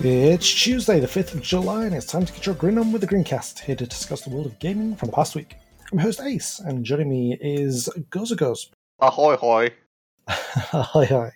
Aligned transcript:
It's 0.00 0.54
Tuesday, 0.54 1.00
the 1.00 1.08
5th 1.08 1.34
of 1.34 1.42
July, 1.42 1.84
and 1.84 1.92
it's 1.92 2.06
time 2.06 2.24
to 2.24 2.32
get 2.32 2.46
your 2.46 2.54
grin 2.54 2.78
on 2.78 2.92
with 2.92 3.00
the 3.00 3.08
Grincast, 3.08 3.58
here 3.58 3.74
to 3.74 3.84
discuss 3.84 4.20
the 4.22 4.30
world 4.30 4.46
of 4.46 4.56
gaming 4.60 4.94
from 4.94 5.08
the 5.08 5.12
past 5.12 5.34
week. 5.34 5.56
I'm 5.90 5.98
host 5.98 6.20
Ace, 6.20 6.60
and 6.60 6.84
joining 6.84 7.10
me 7.10 7.36
is 7.40 7.88
Gozagos. 8.10 8.70
Ahoy 9.00 9.34
hoy. 9.34 9.70
ahoy, 10.72 11.06
hi. 11.06 11.32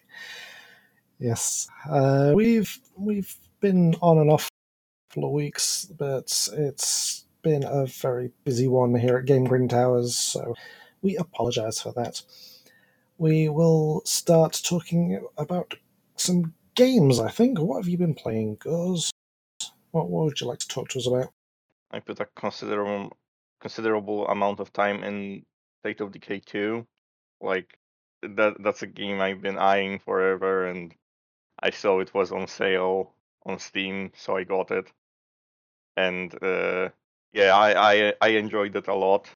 Yes, 1.19 1.67
uh, 1.91 2.31
we've 2.37 2.79
we've 2.97 3.35
been 3.59 3.97
on 4.01 4.19
and 4.19 4.31
off 4.31 4.49
for 5.11 5.33
weeks, 5.33 5.87
but 5.87 6.49
it's 6.53 7.25
been 7.43 7.65
a 7.65 7.87
very 7.87 8.31
busy 8.45 8.69
one 8.69 8.95
here 8.95 9.17
at 9.17 9.25
Game 9.25 9.43
Grin 9.43 9.67
Towers, 9.67 10.17
so 10.17 10.55
we 11.03 11.17
apologise 11.17 11.81
for 11.81 11.93
that. 11.95 12.23
We 13.19 13.49
will 13.49 14.03
start 14.05 14.63
talking 14.65 15.21
about 15.37 15.75
some 16.15 16.55
games, 16.75 17.21
I 17.21 17.31
think. 17.31 17.59
What 17.59 17.79
have 17.79 17.89
you 17.89 17.99
been 17.99 18.15
playing, 18.15 18.57
Goz? 18.57 19.11
What, 19.91 20.09
what 20.09 20.25
would 20.25 20.41
you 20.41 20.47
like 20.47 20.59
to 20.61 20.69
talk 20.69 20.89
to 20.91 20.99
us 20.99 21.07
about? 21.07 21.33
I 21.91 22.01
put 22.01 22.21
a 22.21 22.27
considerable 22.37 23.17
considerable 23.61 24.27
amount 24.29 24.59
of 24.61 24.73
time 24.73 25.05
in 25.05 25.45
State 25.83 26.01
of 26.01 26.11
Decay 26.13 26.41
2. 26.41 26.87
Like 27.41 27.79
that 28.23 28.57
that's 28.61 28.83
a 28.83 28.87
game 28.87 29.21
I've 29.21 29.43
been 29.43 29.59
eyeing 29.59 29.99
forever 29.99 30.67
and 30.67 30.95
I 31.63 31.71
saw 31.71 32.01
it 32.01 32.15
was 32.15 32.33
on 32.33 32.47
sale 32.49 33.15
on 33.45 33.59
Steam, 33.59 34.13
so 34.17 34.37
I 34.37 34.45
got 34.45 34.71
it. 34.71 34.91
And 35.97 36.35
uh, 36.43 36.89
yeah, 37.33 37.55
I, 37.55 37.95
I 37.95 38.15
I 38.21 38.29
enjoyed 38.29 38.75
it 38.77 38.89
a 38.89 38.95
lot. 38.95 39.29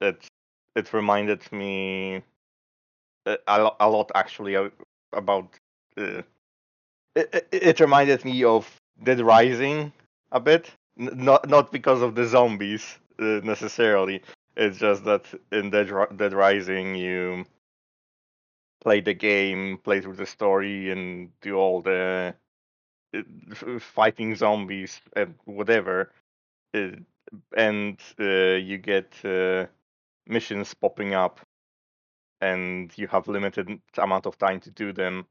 It 0.00 0.26
it 0.74 0.92
reminded 0.92 1.50
me 1.52 2.22
uh, 3.26 3.36
a, 3.46 3.70
a 3.80 3.88
lot 3.88 4.10
actually 4.14 4.56
about 5.12 5.58
uh, 5.98 6.22
it, 7.14 7.48
it, 7.52 7.80
reminded 7.80 8.24
me 8.24 8.44
of 8.44 8.80
Dead 9.02 9.20
Rising 9.20 9.92
a 10.32 10.40
bit. 10.40 10.70
N- 10.98 11.10
not 11.14 11.48
not 11.48 11.72
because 11.72 12.02
of 12.02 12.14
the 12.14 12.24
zombies 12.24 12.98
uh, 13.18 13.40
necessarily. 13.42 14.22
It's 14.56 14.78
just 14.78 15.04
that 15.04 15.26
in 15.52 15.70
Dead, 15.70 15.90
Dead 16.16 16.32
Rising 16.32 16.94
you 16.94 17.44
play 18.82 19.00
the 19.00 19.14
game, 19.14 19.78
play 19.78 20.00
through 20.00 20.16
the 20.16 20.26
story, 20.26 20.90
and 20.90 21.30
do 21.40 21.56
all 21.56 21.80
the 21.80 22.34
uh, 23.14 23.78
fighting 23.78 24.34
zombies 24.36 25.00
and 25.16 25.34
whatever. 25.44 26.12
Uh, 26.74 26.90
and 27.56 27.98
uh, 28.20 28.56
you 28.56 28.78
get 28.78 29.12
uh, 29.24 29.66
missions 30.26 30.74
popping 30.74 31.14
up, 31.14 31.40
and 32.40 32.92
you 32.96 33.06
have 33.08 33.26
limited 33.28 33.80
amount 33.98 34.26
of 34.26 34.38
time 34.38 34.60
to 34.60 34.70
do 34.70 34.92
them, 34.92 35.26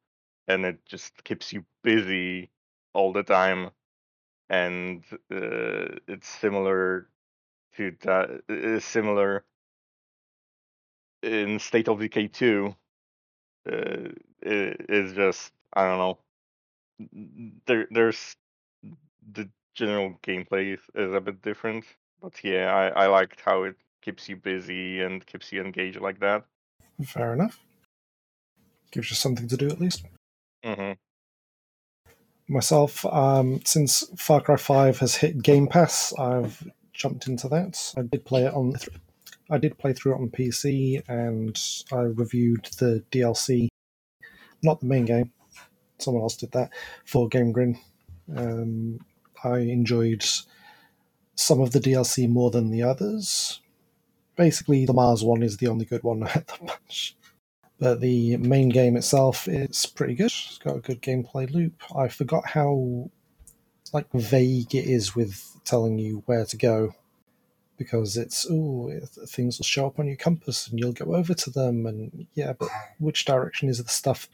and 0.47 0.65
it 0.65 0.85
just 0.85 1.23
keeps 1.23 1.53
you 1.53 1.65
busy 1.83 2.49
all 2.93 3.13
the 3.13 3.23
time. 3.23 3.71
And 4.49 5.03
uh, 5.31 5.97
it's 6.07 6.27
similar 6.27 7.07
to 7.77 7.95
that. 8.01 8.41
Uh, 8.49 8.79
similar 8.79 9.43
in 11.21 11.59
State 11.59 11.87
of 11.87 11.99
Decay 11.99 12.27
2 12.27 12.75
uh, 13.65 13.71
i- 13.71 14.75
is 14.89 15.13
just 15.13 15.51
I 15.73 15.85
don't 15.85 15.97
know. 15.97 16.17
There, 17.65 17.87
there's 17.89 18.35
the 19.31 19.49
general 19.73 20.19
gameplay 20.21 20.73
is, 20.75 20.79
is 20.93 21.13
a 21.13 21.21
bit 21.21 21.41
different, 21.41 21.85
but 22.21 22.33
yeah, 22.43 22.71
I, 22.95 23.05
I 23.05 23.07
liked 23.07 23.41
how 23.41 23.63
it 23.63 23.75
keeps 24.01 24.29
you 24.29 24.35
busy 24.35 25.01
and 25.01 25.25
keeps 25.25 25.51
you 25.51 25.61
engaged 25.63 25.99
like 25.99 26.19
that. 26.19 26.43
Fair 27.03 27.33
enough. 27.33 27.59
Gives 28.91 29.09
you 29.09 29.15
something 29.15 29.47
to 29.47 29.57
do 29.57 29.69
at 29.69 29.79
least. 29.79 30.05
Hmm 30.63 30.93
Myself, 32.47 33.05
um, 33.05 33.61
since 33.63 34.03
Far 34.17 34.41
Cry 34.41 34.57
5 34.57 34.99
has 34.99 35.15
hit 35.15 35.41
Game 35.41 35.65
Pass, 35.67 36.13
I've 36.19 36.67
jumped 36.91 37.27
into 37.27 37.47
that. 37.47 37.93
I 37.97 38.01
did 38.01 38.25
play 38.25 38.45
it 38.45 38.53
on. 38.53 38.73
I 39.49 39.57
did 39.57 39.77
play 39.77 39.93
through 39.93 40.13
it 40.13 40.21
on 40.21 40.29
PC, 40.29 41.01
and 41.07 41.59
I 41.91 42.01
reviewed 42.01 42.65
the 42.79 43.03
DLC, 43.11 43.69
not 44.61 44.81
the 44.81 44.87
main 44.87 45.05
game. 45.05 45.31
Someone 45.99 46.23
else 46.23 46.35
did 46.35 46.51
that 46.51 46.71
for 47.05 47.29
Game 47.29 47.53
Grin. 47.53 47.79
Um, 48.35 48.99
I 49.43 49.59
enjoyed 49.59 50.25
some 51.35 51.61
of 51.61 51.71
the 51.71 51.79
DLC 51.79 52.27
more 52.29 52.51
than 52.51 52.71
the 52.71 52.83
others. 52.83 53.61
Basically, 54.35 54.85
the 54.85 54.93
Mars 54.93 55.23
one 55.23 55.43
is 55.43 55.57
the 55.57 55.67
only 55.67 55.85
good 55.85 56.03
one 56.03 56.23
at 56.35 56.47
the 56.47 56.57
bunch. 56.65 57.15
But 57.83 57.99
the 57.99 58.37
main 58.37 58.69
game 58.69 58.95
itself 58.95 59.45
is 59.45 59.85
pretty 59.85 60.15
good. 60.15 60.27
It's 60.27 60.57
got 60.57 60.77
a 60.77 60.79
good 60.79 61.01
gameplay 61.01 61.51
loop. 61.53 61.83
I 61.93 62.07
forgot 62.07 62.47
how 62.47 63.11
like 63.91 64.09
vague 64.13 64.73
it 64.73 64.85
is 64.85 65.17
with 65.17 65.59
telling 65.65 65.99
you 65.99 66.23
where 66.25 66.45
to 66.45 66.55
go 66.55 66.95
because 67.77 68.15
it's 68.15 68.47
oh 68.49 68.89
things 69.27 69.59
will 69.59 69.65
show 69.65 69.85
up 69.85 69.99
on 69.99 70.07
your 70.07 70.15
compass 70.15 70.69
and 70.69 70.79
you'll 70.79 70.93
go 70.93 71.13
over 71.13 71.33
to 71.33 71.49
them 71.49 71.85
and 71.85 72.25
yeah 72.35 72.53
but 72.53 72.69
which 72.99 73.25
direction 73.25 73.67
is 73.67 73.83
the 73.83 73.89
stuff 73.89 74.29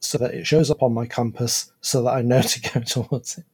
so 0.00 0.18
that 0.18 0.34
it 0.34 0.44
shows 0.44 0.68
up 0.68 0.82
on 0.82 0.92
my 0.92 1.06
compass 1.06 1.70
so 1.82 2.02
that 2.02 2.14
I 2.14 2.22
know 2.22 2.42
to 2.42 2.60
go 2.60 2.80
towards 2.80 3.38
it. 3.38 3.44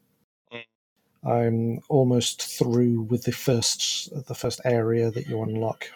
I'm 1.22 1.80
almost 1.90 2.58
through 2.58 3.02
with 3.02 3.24
the 3.24 3.32
first 3.32 4.08
the 4.26 4.34
first 4.34 4.62
area 4.64 5.10
that 5.10 5.26
you 5.26 5.42
unlock. 5.42 5.90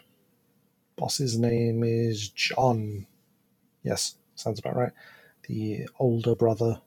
Boss's 0.97 1.39
name 1.39 1.83
is 1.83 2.29
John. 2.29 3.07
Yes, 3.83 4.17
sounds 4.35 4.59
about 4.59 4.77
right. 4.77 4.93
The 5.49 5.89
older 5.99 6.35
brother, 6.35 6.81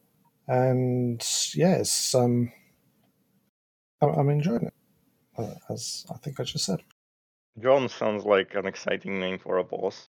and 0.48 1.26
yes, 1.54 2.16
um, 2.16 2.52
I'm, 4.02 4.10
I'm 4.10 4.30
enjoying 4.30 4.64
it. 4.64 4.74
Uh, 5.38 5.56
as 5.70 6.06
I 6.10 6.18
think 6.18 6.40
I 6.40 6.44
just 6.44 6.66
said. 6.66 6.82
John 7.62 7.90
sounds 7.90 8.26
like 8.26 8.56
an 8.56 8.66
exciting 8.66 9.20
name 9.20 9.40
for 9.40 9.58
a 9.58 9.64
boss. 9.64 10.10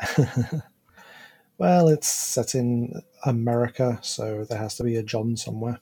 well, 1.58 1.88
it's 1.88 2.08
set 2.08 2.54
in 2.54 3.02
America, 3.24 3.98
so 4.02 4.44
there 4.44 4.58
has 4.58 4.76
to 4.76 4.84
be 4.84 4.96
a 4.96 5.02
John 5.02 5.36
somewhere. 5.36 5.80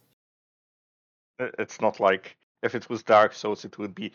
It's 1.38 1.80
not 1.80 2.00
like 2.00 2.36
if 2.62 2.74
it 2.74 2.88
was 2.88 3.02
Dark 3.02 3.34
Souls, 3.34 3.64
it 3.64 3.78
would 3.78 3.94
be 3.94 4.12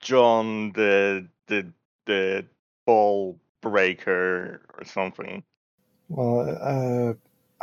John 0.00 0.72
the 0.72 1.28
the 1.46 1.72
the 2.06 2.46
ball 2.86 3.40
breaker 3.62 4.60
or 4.76 4.84
something. 4.84 5.42
Well, 6.08 6.58
uh, 6.60 7.14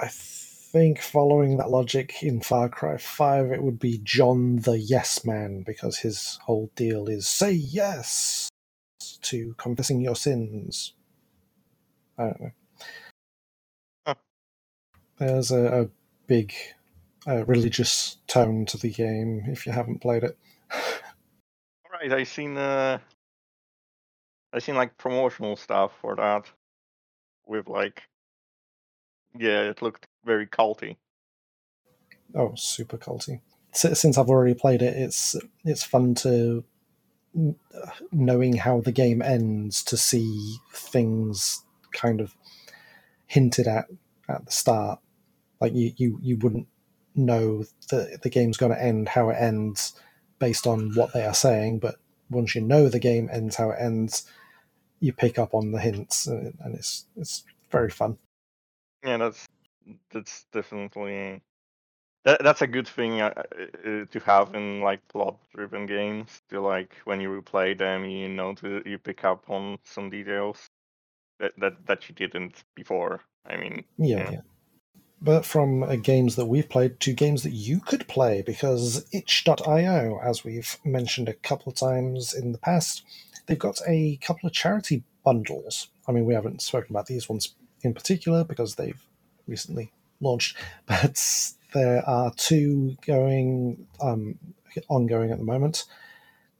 I 0.02 0.08
think 0.08 1.00
following 1.00 1.58
that 1.58 1.70
logic 1.70 2.24
in 2.24 2.42
Far 2.42 2.70
Cry 2.70 2.98
5, 2.98 3.52
it 3.52 3.62
would 3.62 3.80
be 3.80 4.00
John 4.04 4.58
the 4.58 4.80
Yes 4.80 5.24
Man, 5.24 5.62
because 5.62 6.00
his 6.00 6.40
whole 6.44 6.72
deal 6.76 7.08
is 7.08 7.28
say 7.28 7.52
yes 7.52 8.50
to 9.22 9.54
confessing 9.58 10.02
your 10.02 10.16
sins. 10.16 10.94
I 12.18 12.24
don't 12.24 12.42
know. 12.42 12.52
Huh. 14.08 14.16
There's 15.18 15.52
a, 15.52 15.84
a 15.84 15.90
big 16.28 16.54
uh, 17.28 17.46
religious 17.46 18.18
tone 18.28 18.66
to 18.68 18.78
the 18.78 18.92
game 18.92 19.44
if 19.48 19.66
you 19.66 19.72
haven't 19.72 20.00
played 20.00 20.24
it. 20.24 20.38
All 20.74 21.92
right, 21.92 22.12
I've 22.12 22.28
seen 22.28 22.58
uh, 22.58 23.00
I 24.52 24.60
seen 24.60 24.76
like 24.76 24.98
promotional 24.98 25.56
stuff 25.56 25.92
for 26.02 26.16
that 26.16 26.46
with 27.46 27.68
like, 27.68 28.04
yeah, 29.38 29.62
it 29.62 29.82
looked 29.82 30.08
very 30.26 30.48
culty. 30.48 30.98
Oh, 32.36 32.54
super 32.56 32.98
culty. 32.98 33.42
Since 33.72 34.18
I've 34.18 34.30
already 34.30 34.56
played 34.56 34.82
it, 34.82 34.96
it's 34.98 35.36
it's 35.64 35.84
fun 35.84 36.16
to 36.16 36.64
knowing 38.12 38.54
how 38.58 38.82
the 38.82 38.92
game 38.92 39.22
ends 39.22 39.84
to 39.84 39.98
see 39.98 40.58
things 40.74 41.64
kind 41.92 42.20
of 42.20 42.36
hinted 43.28 43.68
at 43.68 43.86
at 44.28 44.46
the 44.46 44.52
start. 44.52 45.00
Like 45.62 45.74
you 45.76 45.94
you, 45.98 46.20
you 46.22 46.38
wouldn't 46.38 46.68
know 47.16 47.66
that 47.90 48.22
the 48.24 48.30
game's 48.30 48.58
going 48.58 48.72
to 48.72 48.82
end 48.82 49.10
how 49.10 49.30
it 49.30 49.38
ends 49.40 49.94
based 50.40 50.66
on 50.66 50.94
what 50.96 51.14
they 51.14 51.26
are 51.26 51.34
saying, 51.34 51.80
but 51.80 51.96
once 52.30 52.56
you 52.56 52.62
know 52.62 52.90
the 52.90 53.00
game 53.00 53.30
ends 53.32 53.56
how 53.58 53.72
it 53.72 53.78
ends, 53.80 54.26
you 55.00 55.14
pick 55.14 55.40
up 55.40 55.54
on 55.54 55.72
the 55.72 55.80
hints, 55.80 56.28
and, 56.28 56.58
and 56.62 56.76
it's 56.76 57.06
it's 57.16 57.44
very 57.72 57.90
fun. 57.90 58.18
Yeah, 59.04 59.18
that's 59.18 59.48
that's 60.12 60.46
definitely 60.52 61.42
that 62.26 62.44
that's 62.44 62.62
a 62.62 62.68
good 62.68 62.88
thing 62.88 63.22
uh, 63.22 63.34
uh, 63.36 64.06
to 64.12 64.20
have 64.26 64.54
in 64.54 64.82
like 64.82 65.08
plot-driven 65.08 65.86
games. 65.86 66.42
To 66.50 66.62
like 66.62 66.94
when 67.06 67.22
you 67.22 67.30
replay 67.30 67.78
them, 67.78 68.06
you 68.06 68.30
know, 68.30 68.54
to 68.56 68.82
you 68.86 68.98
pick 68.98 69.24
up 69.24 69.50
on 69.50 69.80
some 69.84 70.10
details 70.10 70.68
that 71.40 71.54
that 71.58 71.86
that 71.88 72.10
you 72.10 72.16
didn't 72.16 72.64
before. 72.76 73.22
I 73.46 73.58
mean, 73.58 73.84
Yeah, 73.98 74.18
Yeah. 74.18 74.32
yeah. 74.32 74.42
But 75.22 75.46
from 75.46 75.84
uh, 75.84 75.98
games 75.98 76.38
that 76.38 76.46
we've 76.46 76.70
played 76.70 77.00
to 77.02 77.14
games 77.14 77.44
that 77.44 77.52
you 77.52 77.82
could 77.82 78.08
play, 78.08 78.42
because 78.42 79.06
itch.io, 79.12 80.20
as 80.24 80.46
we've 80.46 80.78
mentioned 80.86 81.28
a 81.28 81.34
couple 81.34 81.74
times 81.74 82.34
in 82.34 82.54
the 82.54 82.58
past, 82.58 83.04
they've 83.50 83.58
got 83.58 83.82
a 83.88 84.18
couple 84.18 84.46
of 84.46 84.54
charity 84.54 85.04
bundles. 85.26 85.90
I 86.08 86.12
mean, 86.12 86.26
we 86.26 86.36
haven't 86.36 86.62
spoken 86.62 86.96
about 86.96 87.08
these 87.08 87.28
ones 87.28 87.56
in 87.82 87.96
particular 87.96 88.44
because 88.44 88.76
they've 88.76 89.02
recently 89.48 89.92
launched, 90.22 90.56
but 90.86 91.20
there 91.74 92.08
are 92.08 92.32
two 92.36 92.96
going 93.06 93.88
um, 94.00 94.38
ongoing 94.88 95.32
at 95.32 95.40
the 95.40 95.44
moment. 95.44 95.86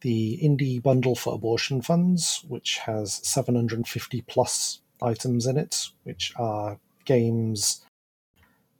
The 0.00 0.38
indie 0.42 0.82
bundle 0.82 1.14
for 1.14 1.34
abortion 1.34 1.80
funds, 1.80 2.44
which 2.48 2.78
has 2.78 3.20
750 3.26 4.22
plus 4.22 4.80
items 5.00 5.46
in 5.46 5.56
it, 5.56 5.88
which 6.04 6.32
are 6.36 6.78
games, 7.04 7.84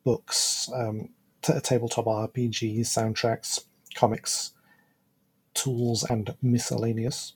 books, 0.03 0.71
um, 0.75 1.11
t- 1.43 1.61
tabletop 1.61 2.07
RPGs, 2.07 2.81
soundtracks, 2.81 3.65
comics, 3.95 4.53
tools, 5.53 6.05
and 6.05 6.35
miscellaneous. 6.43 7.35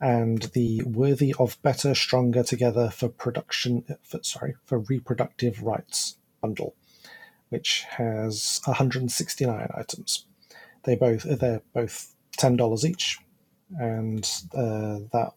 And 0.00 0.42
the 0.52 0.82
Worthy 0.82 1.34
of 1.38 1.60
Better, 1.62 1.94
Stronger 1.94 2.42
Together 2.42 2.90
for 2.90 3.08
production, 3.08 3.84
for, 4.02 4.22
sorry, 4.22 4.54
for 4.64 4.80
reproductive 4.80 5.62
rights 5.62 6.16
bundle, 6.42 6.74
which 7.48 7.84
has 7.88 8.60
169 8.66 9.68
items. 9.74 10.26
They 10.84 10.94
both 10.94 11.24
they're 11.24 11.62
both 11.74 12.14
ten 12.36 12.56
dollars 12.56 12.84
each, 12.84 13.18
and 13.78 14.24
uh, 14.54 15.00
that 15.12 15.32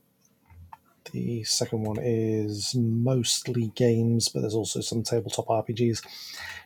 the 1.12 1.44
second 1.44 1.84
one 1.84 1.98
is 2.00 2.76
mostly 2.76 3.72
games, 3.76 4.30
but 4.30 4.42
there's 4.42 4.56
also 4.56 4.82
some 4.82 5.02
tabletop 5.02 5.48
RPGs. 5.48 6.06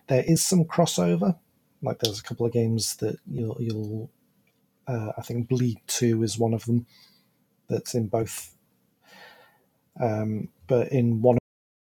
There 0.07 0.23
is 0.27 0.43
some 0.43 0.65
crossover, 0.65 1.37
like 1.81 1.99
there's 1.99 2.19
a 2.19 2.23
couple 2.23 2.45
of 2.45 2.51
games 2.51 2.97
that 2.97 3.17
you'll, 3.25 3.57
you'll 3.59 4.09
uh, 4.87 5.13
I 5.17 5.21
think 5.21 5.47
Bleed 5.47 5.79
Two 5.87 6.23
is 6.23 6.37
one 6.37 6.53
of 6.53 6.65
them 6.65 6.85
that's 7.73 7.95
in 7.95 8.07
both. 8.07 8.55
Um, 9.99 10.49
but 10.67 10.91
in 10.91 11.21
one 11.21 11.37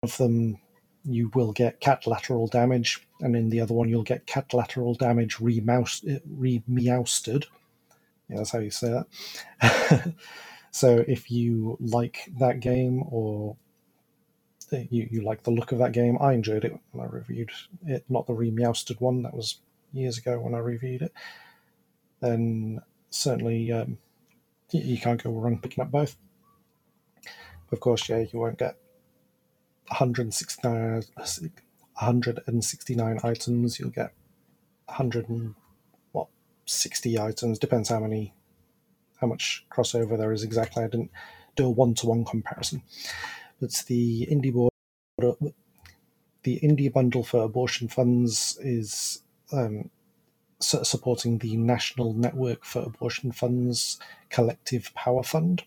of 0.02 0.17
them, 0.17 0.58
you 1.05 1.31
will 1.35 1.52
get 1.52 1.81
Catlateral 1.81 2.46
Damage, 2.49 3.06
and 3.20 3.35
in 3.35 3.49
the 3.49 3.61
other 3.61 3.75
one, 3.75 3.88
you'll 3.88 4.02
get 4.02 4.26
Catlateral 4.26 4.94
Damage 4.94 5.40
remouse, 5.40 6.05
re-meowsted. 6.26 7.46
Yeah, 8.29 8.37
that's 8.37 8.50
how 8.50 8.58
you 8.58 8.70
say 8.70 9.02
that. 9.61 10.14
so 10.70 11.05
if 11.08 11.31
you 11.31 11.79
like 11.81 12.31
that 12.38 12.61
game 12.61 13.02
or 13.11 13.56
you, 14.70 15.08
you 15.11 15.23
like 15.23 15.43
the 15.43 15.50
look 15.50 15.73
of 15.73 15.79
that 15.79 15.93
game, 15.93 16.19
I 16.20 16.34
enjoyed 16.34 16.64
it 16.64 16.79
when 16.93 17.06
I 17.06 17.11
reviewed 17.11 17.50
it, 17.87 18.05
not 18.08 18.26
the 18.26 18.34
re-meowsted 18.34 19.00
one. 19.00 19.23
That 19.23 19.34
was 19.34 19.61
years 19.93 20.19
ago 20.19 20.38
when 20.38 20.55
I 20.55 20.58
reviewed 20.58 21.02
it. 21.02 21.12
Then 22.20 22.81
certainly 23.11 23.73
um, 23.73 23.99
you 24.70 24.99
can't 24.99 25.23
go 25.23 25.31
wrong 25.31 25.59
picking 25.59 25.82
up 25.82 25.91
both. 25.91 26.17
Of 27.70 27.81
course, 27.81 28.09
yeah, 28.09 28.25
you 28.32 28.38
won't 28.38 28.59
get 28.59 28.76
169, 29.88 31.03
169 31.15 33.20
items. 33.23 33.79
You'll 33.79 33.91
get 33.91 34.12
100 34.87 35.29
and 35.29 35.55
what 36.12 36.29
60 36.67 37.19
items. 37.19 37.59
Depends 37.59 37.88
how 37.88 38.00
many, 38.00 38.35
how 39.20 39.26
much 39.26 39.67
crossover 39.70 40.17
there 40.17 40.32
is 40.32 40.43
exactly. 40.43 40.85
I 40.85 40.88
didn't 40.88 41.11
do 41.56 41.67
a 41.67 41.70
one-to-one 41.70 42.25
comparison. 42.25 42.82
But 43.61 43.82
the 43.87 44.26
indie 44.31 44.53
board, 44.53 44.73
the 46.44 46.61
indie 46.61 46.93
bundle 46.93 47.25
for 47.25 47.43
abortion 47.43 47.88
funds 47.88 48.56
is 48.61 49.23
um, 49.53 49.91
supporting 50.60 51.38
the 51.38 51.56
National 51.56 52.12
Network 52.12 52.64
for 52.64 52.82
Abortion 52.82 53.32
Funds 53.32 53.99
Collective 54.28 54.93
Power 54.94 55.22
Fund, 55.22 55.64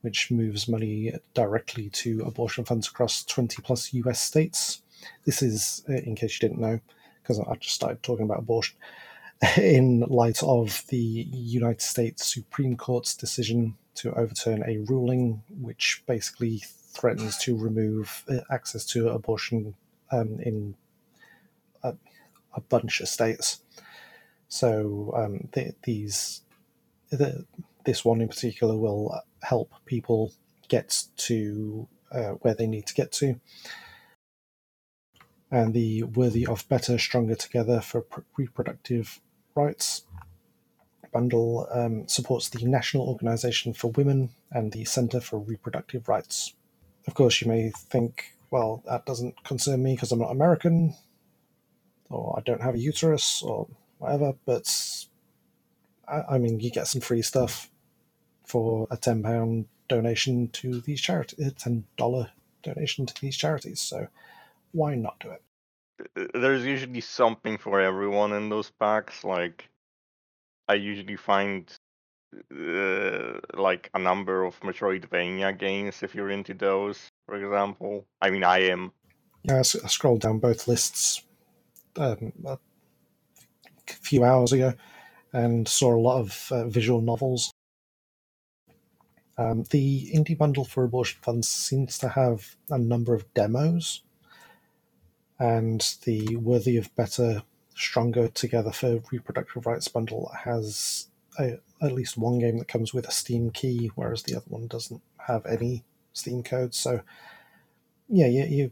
which 0.00 0.30
moves 0.30 0.68
money 0.68 1.12
directly 1.34 1.90
to 1.90 2.22
abortion 2.22 2.64
funds 2.64 2.88
across 2.88 3.24
20 3.24 3.62
plus 3.62 3.92
US 3.92 4.20
states. 4.20 4.82
This 5.24 5.42
is, 5.42 5.84
uh, 5.88 5.94
in 5.94 6.14
case 6.14 6.40
you 6.40 6.48
didn't 6.48 6.60
know, 6.60 6.80
because 7.22 7.40
I 7.40 7.54
just 7.56 7.74
started 7.74 8.02
talking 8.02 8.24
about 8.24 8.38
abortion, 8.38 8.76
in 9.56 10.00
light 10.00 10.42
of 10.42 10.82
the 10.88 10.96
United 10.98 11.80
States 11.82 12.32
Supreme 12.32 12.76
Court's 12.76 13.14
decision 13.14 13.76
to 13.94 14.12
overturn 14.14 14.62
a 14.66 14.78
ruling 14.78 15.42
which 15.60 16.02
basically 16.06 16.62
threatens 16.92 17.36
to 17.38 17.56
remove 17.56 18.24
uh, 18.28 18.40
access 18.50 18.84
to 18.84 19.08
abortion 19.08 19.74
um, 20.10 20.38
in 20.40 20.74
a, 21.82 21.94
a 22.54 22.60
bunch 22.60 23.00
of 23.00 23.08
states. 23.08 23.62
So 24.50 25.14
um, 25.16 25.48
the, 25.52 25.72
these, 25.84 26.42
the, 27.08 27.46
this 27.86 28.04
one 28.04 28.20
in 28.20 28.28
particular 28.28 28.76
will 28.76 29.18
help 29.42 29.72
people 29.86 30.34
get 30.68 31.04
to 31.16 31.88
uh, 32.12 32.32
where 32.42 32.54
they 32.54 32.66
need 32.66 32.86
to 32.86 32.94
get 32.94 33.10
to. 33.12 33.40
And 35.50 35.72
the 35.72 36.02
Worthy 36.02 36.46
of 36.46 36.68
Better, 36.68 36.98
Stronger 36.98 37.36
Together 37.36 37.80
for 37.80 38.04
Reproductive 38.36 39.20
Rights 39.54 40.02
bundle 41.12 41.66
um, 41.72 42.06
supports 42.08 42.48
the 42.48 42.64
National 42.64 43.08
Organization 43.08 43.72
for 43.72 43.90
Women 43.92 44.30
and 44.50 44.72
the 44.72 44.84
Center 44.84 45.20
for 45.20 45.38
Reproductive 45.38 46.08
Rights. 46.08 46.54
Of 47.06 47.14
course, 47.14 47.40
you 47.40 47.48
may 47.48 47.70
think, 47.70 48.36
well, 48.50 48.82
that 48.86 49.06
doesn't 49.06 49.42
concern 49.44 49.82
me 49.82 49.94
because 49.94 50.12
I'm 50.12 50.20
not 50.20 50.30
American, 50.30 50.94
or 52.08 52.36
I 52.38 52.42
don't 52.42 52.62
have 52.62 52.74
a 52.74 52.78
uterus, 52.78 53.42
or 53.42 53.68
whatever. 54.00 54.32
But 54.44 54.68
I, 56.08 56.34
I 56.34 56.38
mean, 56.38 56.58
you 56.58 56.70
get 56.70 56.88
some 56.88 57.00
free 57.00 57.22
stuff 57.22 57.70
for 58.44 58.88
a 58.90 58.96
ten 58.96 59.22
pound 59.22 59.66
donation 59.88 60.48
to 60.48 60.80
these 60.80 61.00
charities, 61.00 61.46
a 61.46 61.50
ten 61.52 61.84
dollar 61.96 62.32
donation 62.62 63.06
to 63.06 63.20
these 63.20 63.36
charities. 63.36 63.80
So 63.80 64.08
why 64.72 64.96
not 64.96 65.20
do 65.20 65.30
it? 65.30 65.42
There's 66.34 66.64
usually 66.64 67.02
something 67.02 67.58
for 67.58 67.80
everyone 67.80 68.32
in 68.32 68.48
those 68.48 68.70
packs. 68.70 69.22
Like 69.22 69.68
I 70.66 70.74
usually 70.74 71.16
find 71.16 71.70
uh, 72.34 73.38
like 73.54 73.90
a 73.94 73.98
number 73.98 74.44
of 74.44 74.58
Metroidvania 74.60 75.58
games 75.58 76.02
if 76.02 76.14
you're 76.14 76.30
into 76.30 76.54
those, 76.54 77.10
for 77.26 77.36
example. 77.36 78.06
I 78.22 78.30
mean, 78.30 78.44
I 78.44 78.60
am. 78.70 78.92
Yeah, 79.42 79.56
I, 79.56 79.58
I 79.60 79.88
scrolled 79.88 80.20
down 80.20 80.38
both 80.38 80.68
lists 80.68 81.22
um, 81.96 82.32
few 83.92 84.24
hours 84.24 84.52
ago 84.52 84.74
and 85.32 85.68
saw 85.68 85.94
a 85.94 86.00
lot 86.00 86.18
of 86.18 86.48
uh, 86.50 86.66
visual 86.68 87.00
novels. 87.00 87.52
Um, 89.38 89.64
the 89.70 90.10
indie 90.14 90.36
bundle 90.36 90.64
for 90.64 90.84
abortion 90.84 91.18
funds 91.22 91.48
seems 91.48 91.98
to 91.98 92.08
have 92.08 92.56
a 92.68 92.78
number 92.78 93.14
of 93.14 93.32
demos, 93.32 94.02
and 95.38 95.80
the 96.04 96.36
Worthy 96.36 96.76
of 96.76 96.94
Better, 96.94 97.42
Stronger 97.74 98.28
Together 98.28 98.72
for 98.72 99.00
Reproductive 99.10 99.64
Rights 99.64 99.88
bundle 99.88 100.30
has 100.44 101.06
a, 101.38 101.58
at 101.80 101.92
least 101.92 102.18
one 102.18 102.38
game 102.38 102.58
that 102.58 102.68
comes 102.68 102.92
with 102.92 103.08
a 103.08 103.12
Steam 103.12 103.50
key, 103.50 103.90
whereas 103.94 104.24
the 104.24 104.36
other 104.36 104.44
one 104.48 104.66
doesn't 104.66 105.00
have 105.26 105.46
any 105.46 105.84
Steam 106.12 106.42
codes. 106.42 106.76
So, 106.76 107.00
yeah, 108.10 108.26
you, 108.26 108.44
you 108.44 108.70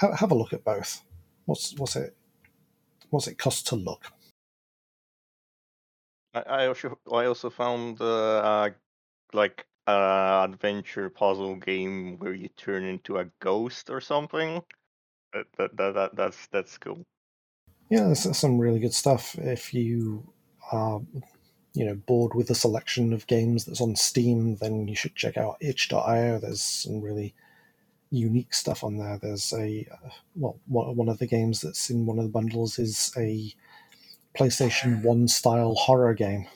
have, 0.00 0.18
have 0.20 0.30
a 0.30 0.34
look 0.34 0.54
at 0.54 0.64
both. 0.64 1.02
What's 1.44 1.74
what's 1.76 1.96
it 1.96 2.16
what's 3.10 3.26
it 3.26 3.36
cost 3.36 3.66
to 3.66 3.76
look? 3.76 4.12
I, 6.34 6.40
I 6.40 6.66
also 6.66 6.98
I 7.10 7.24
also 7.26 7.50
found 7.50 8.00
uh, 8.00 8.38
uh 8.38 8.70
like 9.32 9.66
uh 9.86 10.46
adventure 10.48 11.10
puzzle 11.10 11.56
game 11.56 12.18
where 12.18 12.34
you 12.34 12.48
turn 12.56 12.84
into 12.84 13.18
a 13.18 13.26
ghost 13.40 13.90
or 13.90 14.00
something. 14.00 14.62
That 15.32 15.46
that, 15.56 15.76
that, 15.76 15.94
that 15.94 16.16
that's 16.16 16.46
that's 16.48 16.78
cool. 16.78 17.04
Yeah, 17.90 18.04
there's 18.04 18.36
some 18.36 18.58
really 18.58 18.80
good 18.80 18.94
stuff. 18.94 19.34
If 19.38 19.74
you 19.74 20.32
are 20.70 21.00
you 21.74 21.84
know 21.84 21.94
bored 21.94 22.34
with 22.34 22.48
the 22.48 22.54
selection 22.54 23.12
of 23.12 23.26
games 23.26 23.64
that's 23.64 23.80
on 23.80 23.96
Steam, 23.96 24.56
then 24.56 24.88
you 24.88 24.96
should 24.96 25.16
check 25.16 25.36
out 25.36 25.56
itch.io. 25.60 26.38
There's 26.38 26.62
some 26.62 27.00
really 27.00 27.34
unique 28.10 28.54
stuff 28.54 28.84
on 28.84 28.98
there. 28.98 29.18
There's 29.18 29.52
a 29.52 29.86
uh, 29.90 30.10
well, 30.36 30.58
one 30.66 31.08
of 31.08 31.18
the 31.18 31.26
games 31.26 31.60
that's 31.60 31.90
in 31.90 32.06
one 32.06 32.18
of 32.18 32.24
the 32.24 32.30
bundles 32.30 32.78
is 32.78 33.12
a 33.16 33.52
PlayStation 34.36 35.02
One 35.02 35.28
style 35.28 35.74
horror 35.74 36.14
game, 36.14 36.46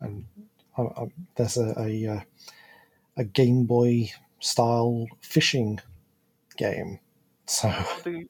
and 0.00 0.24
uh, 0.76 0.84
uh, 0.84 1.06
there's 1.36 1.56
a, 1.56 1.74
a 1.78 2.06
uh, 2.06 2.20
a 3.16 3.24
Game 3.24 3.64
Boy 3.64 4.10
style 4.40 5.06
fishing 5.20 5.80
game. 6.56 7.00
So, 7.46 7.72
do 8.04 8.10
you, 8.10 8.28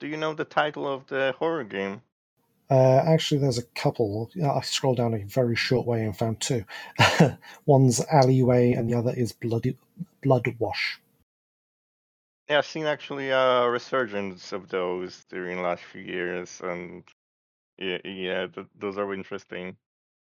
do 0.00 0.06
you 0.06 0.16
know 0.16 0.34
the 0.34 0.44
title 0.44 0.86
of 0.86 1.06
the 1.06 1.34
horror 1.38 1.64
game? 1.64 2.02
Uh, 2.70 3.02
actually, 3.04 3.38
there's 3.38 3.58
a 3.58 3.64
couple. 3.74 4.30
I 4.42 4.62
scrolled 4.62 4.96
down 4.96 5.12
a 5.12 5.24
very 5.24 5.56
short 5.56 5.86
way 5.86 6.04
and 6.04 6.16
found 6.16 6.40
two. 6.40 6.64
One's 7.66 8.00
Alleyway, 8.10 8.72
and 8.72 8.88
the 8.88 8.96
other 8.96 9.12
is 9.14 9.32
Blood 9.32 9.74
Blood 10.22 10.56
Wash. 10.58 10.98
Yeah, 12.48 12.58
I've 12.58 12.66
seen 12.66 12.86
actually 12.86 13.28
a 13.28 13.68
resurgence 13.68 14.52
of 14.52 14.68
those 14.68 15.24
during 15.28 15.58
the 15.58 15.62
last 15.62 15.82
few 15.84 16.00
years, 16.00 16.62
and 16.64 17.04
yeah, 17.78 17.98
yeah, 18.04 18.46
th- 18.46 18.66
those 18.78 18.98
are 18.98 19.12
interesting. 19.14 19.76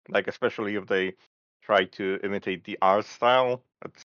Like 0.09 0.29
especially 0.29 0.77
if 0.77 0.87
they 0.87 1.15
try 1.63 1.85
to 1.85 2.19
imitate 2.23 2.65
the 2.65 2.79
art 2.83 3.07
style. 3.07 3.63
It's, 3.85 4.05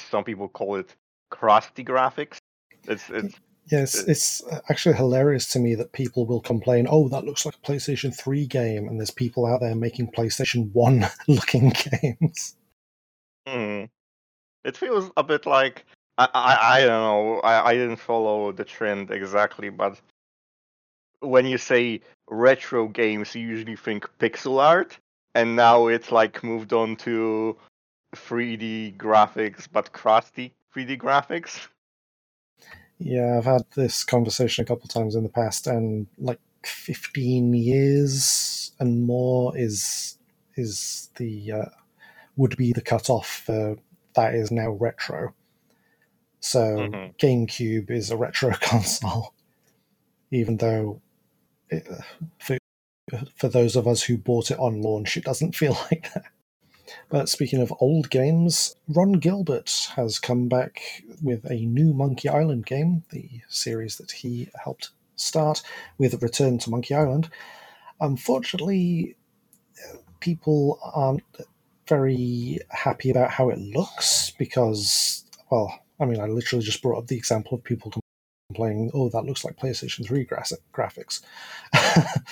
some 0.00 0.24
people 0.24 0.48
call 0.48 0.76
it 0.76 0.94
crusty 1.30 1.84
graphics. 1.84 2.38
It's 2.86 3.10
it's 3.10 3.34
Yes, 3.70 3.94
it's 3.94 4.42
actually 4.68 4.94
hilarious 4.94 5.50
to 5.52 5.58
me 5.58 5.74
that 5.76 5.92
people 5.92 6.26
will 6.26 6.40
complain, 6.40 6.86
oh, 6.90 7.08
that 7.08 7.24
looks 7.24 7.46
like 7.46 7.54
a 7.54 7.66
PlayStation 7.66 8.14
3 8.14 8.46
game, 8.46 8.88
and 8.88 9.00
there's 9.00 9.10
people 9.10 9.46
out 9.46 9.60
there 9.60 9.74
making 9.74 10.12
PlayStation 10.12 10.70
1 10.74 11.06
looking 11.28 11.72
games. 12.02 12.56
Hmm. 13.46 13.84
It 14.64 14.76
feels 14.76 15.10
a 15.16 15.22
bit 15.22 15.46
like 15.46 15.86
I 16.18 16.28
I, 16.34 16.76
I 16.76 16.80
don't 16.80 16.88
know. 16.88 17.40
I, 17.40 17.70
I 17.70 17.74
didn't 17.74 17.96
follow 17.96 18.52
the 18.52 18.64
trend 18.64 19.10
exactly, 19.10 19.70
but 19.70 20.00
when 21.20 21.46
you 21.46 21.58
say 21.58 22.00
retro 22.28 22.88
games, 22.88 23.34
you 23.34 23.46
usually 23.46 23.76
think 23.76 24.08
pixel 24.18 24.60
art, 24.60 24.98
and 25.34 25.56
now 25.56 25.88
it's 25.88 26.12
like 26.12 26.42
moved 26.44 26.72
on 26.72 26.96
to 26.96 27.56
3D 28.14 28.96
graphics, 28.98 29.68
but 29.70 29.92
crusty 29.92 30.54
3D 30.72 30.96
graphics. 30.98 31.68
Yeah, 32.98 33.36
I've 33.38 33.44
had 33.44 33.64
this 33.74 34.04
conversation 34.04 34.62
a 34.62 34.66
couple 34.66 34.88
times 34.88 35.14
in 35.14 35.22
the 35.24 35.28
past, 35.28 35.66
and 35.66 36.06
like 36.18 36.40
15 36.64 37.52
years 37.54 38.72
and 38.78 39.04
more 39.06 39.56
is 39.56 40.18
is 40.56 41.10
the 41.16 41.52
uh, 41.52 41.64
would 42.36 42.56
be 42.56 42.72
the 42.72 42.80
cutoff 42.80 43.42
for 43.46 43.76
that 44.14 44.34
is 44.34 44.50
now 44.50 44.70
retro. 44.70 45.34
So 46.40 46.90
Mhm. 46.92 47.14
GameCube 47.18 47.90
is 47.90 48.10
a 48.10 48.16
retro 48.16 48.50
console, 48.60 49.34
even 50.30 50.58
though 50.58 51.00
it, 51.74 51.88
for 52.38 52.58
for 53.36 53.48
those 53.48 53.76
of 53.76 53.86
us 53.86 54.02
who 54.02 54.16
bought 54.16 54.50
it 54.50 54.58
on 54.58 54.80
launch, 54.80 55.16
it 55.16 55.24
doesn't 55.24 55.54
feel 55.54 55.72
like 55.90 56.12
that. 56.14 56.24
But 57.08 57.28
speaking 57.28 57.60
of 57.60 57.72
old 57.80 58.10
games, 58.10 58.76
Ron 58.88 59.12
Gilbert 59.12 59.88
has 59.96 60.18
come 60.18 60.48
back 60.48 60.80
with 61.22 61.48
a 61.50 61.66
new 61.66 61.92
Monkey 61.92 62.28
Island 62.28 62.66
game, 62.66 63.04
the 63.10 63.28
series 63.48 63.96
that 63.96 64.10
he 64.10 64.48
helped 64.62 64.90
start 65.16 65.62
with 65.98 66.22
Return 66.22 66.58
to 66.58 66.70
Monkey 66.70 66.94
Island. 66.94 67.30
Unfortunately, 68.00 69.16
people 70.20 70.78
aren't 70.94 71.22
very 71.86 72.58
happy 72.70 73.10
about 73.10 73.30
how 73.30 73.50
it 73.50 73.58
looks 73.58 74.30
because, 74.38 75.24
well, 75.50 75.80
I 76.00 76.06
mean, 76.06 76.20
I 76.20 76.26
literally 76.26 76.64
just 76.64 76.82
brought 76.82 76.98
up 76.98 77.06
the 77.06 77.16
example 77.16 77.56
of 77.56 77.64
people 77.64 77.90
complaining, 78.48 78.90
oh, 78.94 79.08
that 79.08 79.24
looks 79.24 79.44
like 79.44 79.56
PlayStation 79.56 80.06
3 80.06 80.26
graphics. 80.72 81.22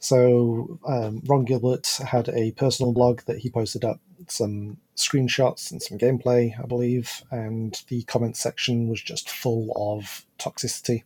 So 0.00 0.78
um, 0.86 1.22
Ron 1.26 1.44
Gilbert 1.44 1.86
had 2.06 2.30
a 2.30 2.52
personal 2.52 2.92
blog 2.92 3.20
that 3.26 3.38
he 3.38 3.50
posted 3.50 3.84
up 3.84 4.00
some 4.28 4.78
screenshots 4.96 5.70
and 5.70 5.82
some 5.82 5.98
gameplay, 5.98 6.58
I 6.58 6.66
believe, 6.66 7.22
and 7.30 7.80
the 7.88 8.02
comment 8.04 8.36
section 8.38 8.88
was 8.88 9.02
just 9.02 9.28
full 9.28 9.70
of 9.76 10.24
toxicity, 10.38 11.04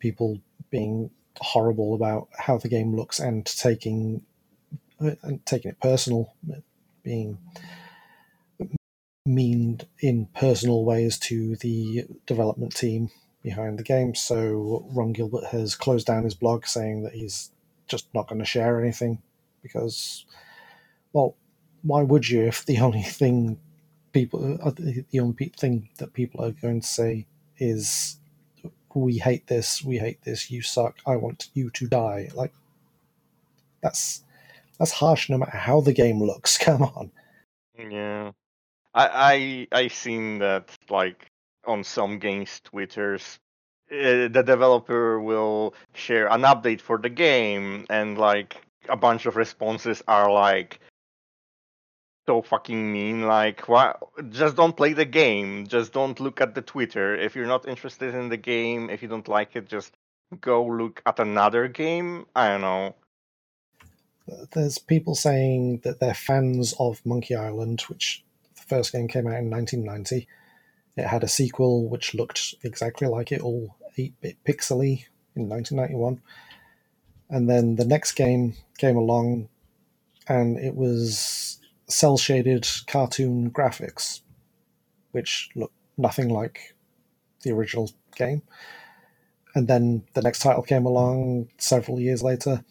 people 0.00 0.40
being 0.70 1.10
horrible 1.38 1.94
about 1.94 2.28
how 2.36 2.58
the 2.58 2.68
game 2.68 2.94
looks 2.96 3.20
and 3.20 3.46
taking 3.46 4.22
and 4.98 5.46
taking 5.46 5.70
it 5.70 5.80
personal, 5.80 6.34
being 7.04 7.38
mean 9.28 9.80
in 10.00 10.26
personal 10.34 10.84
ways 10.84 11.18
to 11.18 11.56
the 11.56 12.04
development 12.26 12.74
team 12.74 13.10
behind 13.42 13.78
the 13.78 13.84
game. 13.84 14.14
So 14.14 14.86
Ron 14.90 15.12
Gilbert 15.12 15.44
has 15.46 15.74
closed 15.74 16.06
down 16.06 16.24
his 16.24 16.34
blog, 16.34 16.66
saying 16.66 17.02
that 17.04 17.12
he's 17.12 17.50
just 17.86 18.12
not 18.14 18.28
going 18.28 18.40
to 18.40 18.44
share 18.44 18.80
anything 18.80 19.22
because, 19.62 20.24
well, 21.12 21.36
why 21.82 22.02
would 22.02 22.28
you 22.28 22.42
if 22.42 22.64
the 22.64 22.78
only 22.88 23.02
thing 23.02 23.58
people, 24.12 24.58
uh, 24.62 24.70
the 24.70 25.20
only 25.20 25.52
thing 25.56 25.90
that 25.98 26.12
people 26.12 26.44
are 26.44 26.52
going 26.52 26.80
to 26.80 26.86
say 26.86 27.26
is, 27.58 28.16
"We 28.94 29.18
hate 29.18 29.46
this. 29.46 29.84
We 29.84 29.98
hate 29.98 30.22
this. 30.22 30.50
You 30.50 30.62
suck. 30.62 30.96
I 31.06 31.16
want 31.16 31.50
you 31.54 31.70
to 31.70 31.86
die." 31.86 32.30
Like 32.34 32.52
that's 33.82 34.24
that's 34.78 34.92
harsh, 34.92 35.28
no 35.28 35.38
matter 35.38 35.56
how 35.56 35.80
the 35.80 35.92
game 35.92 36.22
looks. 36.22 36.58
Come 36.66 36.82
on. 36.82 37.10
Yeah, 37.78 38.32
I 38.94 39.66
I 39.72 39.82
I 39.82 39.88
seen 39.88 40.38
that 40.38 40.76
like 40.88 41.30
on 41.66 41.84
some 41.84 42.18
games 42.18 42.60
Twitters 42.64 43.38
uh, 43.90 44.28
the 44.28 44.42
developer 44.44 45.18
will 45.18 45.74
share 45.94 46.28
an 46.28 46.42
update 46.42 46.80
for 46.80 46.98
the 46.98 47.08
game 47.08 47.86
and 47.88 48.18
like 48.18 48.60
a 48.88 48.96
bunch 48.96 49.24
of 49.24 49.36
responses 49.36 50.02
are 50.06 50.30
like 50.30 50.80
so 52.26 52.42
fucking 52.42 52.92
mean 52.92 53.22
like 53.22 53.66
why 53.66 53.94
just 54.28 54.56
don't 54.56 54.76
play 54.76 54.92
the 54.92 55.06
game. 55.06 55.66
Just 55.66 55.94
don't 55.94 56.20
look 56.20 56.42
at 56.42 56.54
the 56.54 56.60
twitter. 56.60 57.16
If 57.16 57.34
you're 57.34 57.46
not 57.46 57.66
interested 57.66 58.14
in 58.14 58.28
the 58.28 58.36
game 58.36 58.90
if 58.90 59.00
you 59.02 59.08
don't 59.08 59.28
like 59.28 59.56
it 59.56 59.66
just 59.66 59.94
go 60.42 60.66
look 60.66 61.00
at 61.06 61.18
another 61.18 61.68
game. 61.68 62.26
I 62.36 62.48
don't 62.48 62.60
know. 62.60 62.94
There's 64.52 64.76
people 64.76 65.14
saying 65.14 65.80
that 65.84 66.00
they're 66.00 66.12
fans 66.12 66.74
of 66.78 67.00
monkey 67.06 67.34
island 67.34 67.80
which 67.88 68.22
first 68.68 68.92
game 68.92 69.08
came 69.08 69.26
out 69.26 69.38
in 69.38 69.50
1990 69.50 70.28
it 70.98 71.06
had 71.06 71.22
a 71.22 71.28
sequel 71.28 71.88
which 71.88 72.14
looked 72.14 72.56
exactly 72.64 73.06
like 73.06 73.30
it, 73.30 73.40
all 73.40 73.76
8 73.96 74.20
bit 74.20 74.36
pixely 74.44 75.04
in 75.36 75.48
1991. 75.48 76.20
And 77.30 77.48
then 77.48 77.76
the 77.76 77.84
next 77.84 78.12
game 78.12 78.54
came 78.78 78.96
along 78.96 79.48
and 80.26 80.58
it 80.58 80.74
was 80.74 81.60
cell 81.86 82.18
shaded 82.18 82.66
cartoon 82.88 83.50
graphics, 83.50 84.22
which 85.12 85.50
looked 85.54 85.76
nothing 85.96 86.30
like 86.30 86.74
the 87.42 87.52
original 87.52 87.90
game. 88.16 88.42
And 89.54 89.68
then 89.68 90.04
the 90.14 90.22
next 90.22 90.40
title 90.40 90.62
came 90.62 90.84
along 90.84 91.48
several 91.58 92.00
years 92.00 92.22
later, 92.22 92.64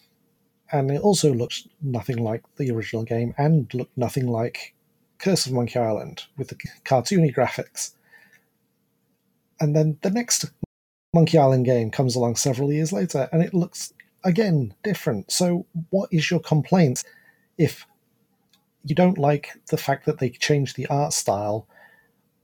and 0.71 0.91
it 0.91 1.01
also 1.01 1.33
looked 1.33 1.67
nothing 1.81 2.17
like 2.17 2.43
the 2.57 2.71
original 2.71 3.03
game 3.03 3.33
and 3.37 3.73
looked 3.73 3.97
nothing 3.97 4.27
like 4.27 4.75
Curse 5.19 5.47
of 5.47 5.53
Monkey 5.53 5.79
Island 5.79 6.23
with 6.37 6.49
the 6.49 6.55
cartoony 6.85 7.33
graphics. 7.33 7.93
And 9.59 9.75
then 9.75 9.97
the 10.01 10.11
next 10.11 10.45
Monkey 11.13 11.37
Island 11.37 11.65
game 11.65 11.89
comes 11.89 12.15
along 12.15 12.35
several 12.35 12.71
years 12.71 12.93
later 12.93 13.27
and 13.31 13.41
it 13.41 13.53
looks 13.53 13.93
again 14.23 14.73
different. 14.83 15.31
So, 15.31 15.65
what 15.89 16.09
is 16.11 16.29
your 16.29 16.39
complaint 16.39 17.03
if 17.57 17.87
you 18.83 18.95
don't 18.95 19.17
like 19.17 19.49
the 19.69 19.77
fact 19.77 20.05
that 20.05 20.19
they 20.19 20.29
changed 20.29 20.75
the 20.75 20.87
art 20.87 21.13
style? 21.13 21.67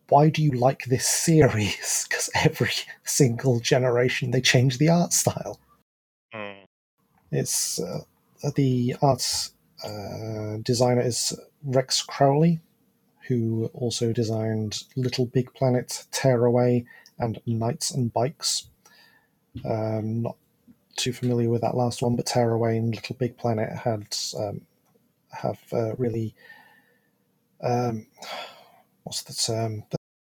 Why 0.09 0.29
do 0.29 0.41
you 0.43 0.51
like 0.51 0.85
this 0.85 1.07
series? 1.07 2.07
Because 2.09 2.29
every 2.35 2.71
single 3.03 3.59
generation 3.59 4.31
they 4.31 4.41
change 4.41 4.77
the 4.77 4.89
art 4.89 5.13
style. 5.13 5.59
Mm. 6.33 6.65
It's 7.31 7.79
uh, 7.79 8.01
the 8.55 8.95
art 9.01 9.21
uh, 9.83 10.57
designer 10.63 11.01
is 11.01 11.37
Rex 11.63 12.03
Crowle, 12.03 12.59
who 13.27 13.69
also 13.73 14.11
designed 14.11 14.83
Little 14.95 15.25
Big 15.25 15.53
Planet, 15.53 16.05
Tearaway, 16.11 16.85
and 17.19 17.39
Knights 17.45 17.91
and 17.91 18.11
Bikes. 18.13 18.67
Um, 19.65 20.23
not 20.23 20.37
too 20.95 21.13
familiar 21.13 21.49
with 21.49 21.61
that 21.61 21.75
last 21.75 22.01
one, 22.01 22.15
but 22.15 22.25
Tearaway 22.25 22.77
and 22.77 22.95
Little 22.95 23.15
Big 23.15 23.37
Planet 23.37 23.71
had 23.71 24.15
um, 24.37 24.61
have 25.31 25.59
uh, 25.71 25.95
really 25.95 26.35
um, 27.61 28.07
what's 29.03 29.23
the 29.23 29.33
term? 29.33 29.83